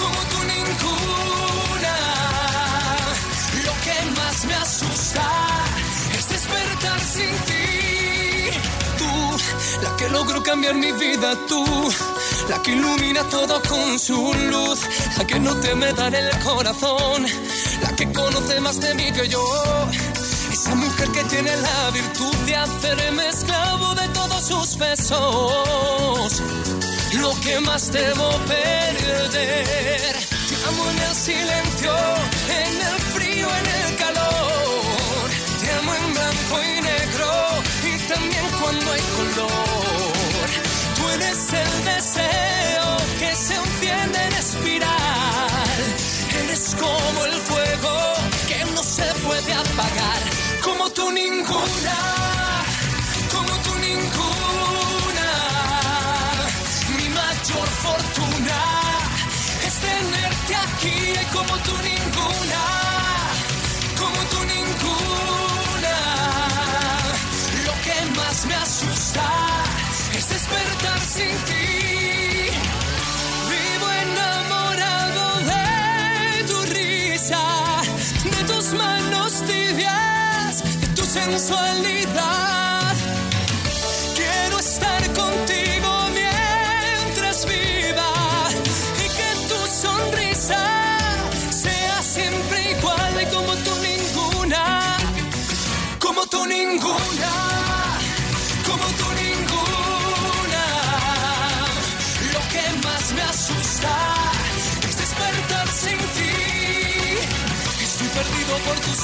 como 0.00 0.18
tú 0.30 0.38
ninguna. 0.54 1.94
Lo 3.66 3.74
que 3.84 3.96
más 4.18 4.36
me 4.48 4.54
asusta 4.54 5.26
es 6.18 6.28
despertar 6.28 7.00
sin 7.14 7.32
ti. 7.48 7.64
Tú, 9.00 9.12
la 9.82 9.96
que 9.96 10.08
logró 10.10 10.42
cambiar 10.42 10.74
mi 10.74 10.92
vida, 10.92 11.28
tú, 11.48 11.64
la 12.48 12.62
que 12.62 12.72
ilumina 12.72 13.22
todo 13.24 13.60
con 13.62 13.98
su 13.98 14.18
luz, 14.50 14.80
la 15.18 15.24
que 15.26 15.38
no 15.40 15.54
teme 15.56 15.92
dar 15.92 16.14
el 16.14 16.30
corazón, 16.40 17.26
la 17.82 17.96
que 17.96 18.12
conoce 18.12 18.60
más 18.60 18.80
de 18.80 18.94
mí 18.94 19.12
que 19.12 19.28
yo. 19.28 19.42
Que 21.10 21.24
tiene 21.24 21.54
la 21.56 21.90
virtud 21.90 22.34
de 22.46 22.56
hacerme 22.56 23.28
esclavo 23.28 23.92
de 23.94 24.08
todos 24.10 24.46
sus 24.46 24.78
besos. 24.78 26.40
Lo 27.14 27.34
que 27.40 27.60
más 27.60 27.90
debo 27.90 28.30
perder. 28.46 30.16
Amo 30.68 30.90
en 30.90 30.98
el 30.98 31.14
silencio, 31.14 31.61
sensualidad. 81.24 82.01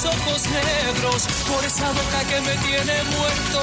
Ojos 0.04 0.42
negros, 0.48 1.26
por 1.48 1.64
esa 1.64 1.88
boca 1.88 2.20
que 2.28 2.40
me 2.40 2.54
tiene 2.66 2.94
muerto. 3.16 3.60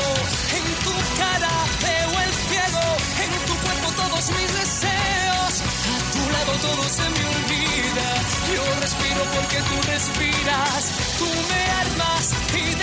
En 0.57 0.65
tu 0.83 0.93
cara 1.19 1.53
veo 1.81 2.11
el 2.25 2.33
cielo, 2.49 2.83
en 3.23 3.31
tu 3.47 3.55
cuerpo 3.63 3.87
todos 4.01 4.29
mis 4.31 4.51
deseos. 4.61 5.53
A 5.93 6.11
tu 6.13 6.23
lado 6.35 6.53
todo 6.61 6.83
se 6.89 7.07
me 7.15 7.23
olvida. 7.35 8.07
Yo 8.53 8.63
respiro 8.81 9.21
porque 9.35 9.57
tú 9.69 9.75
respiras. 9.91 10.81
Tú 11.19 11.27
me 11.49 11.61
armas 11.83 12.33
y 12.57 12.75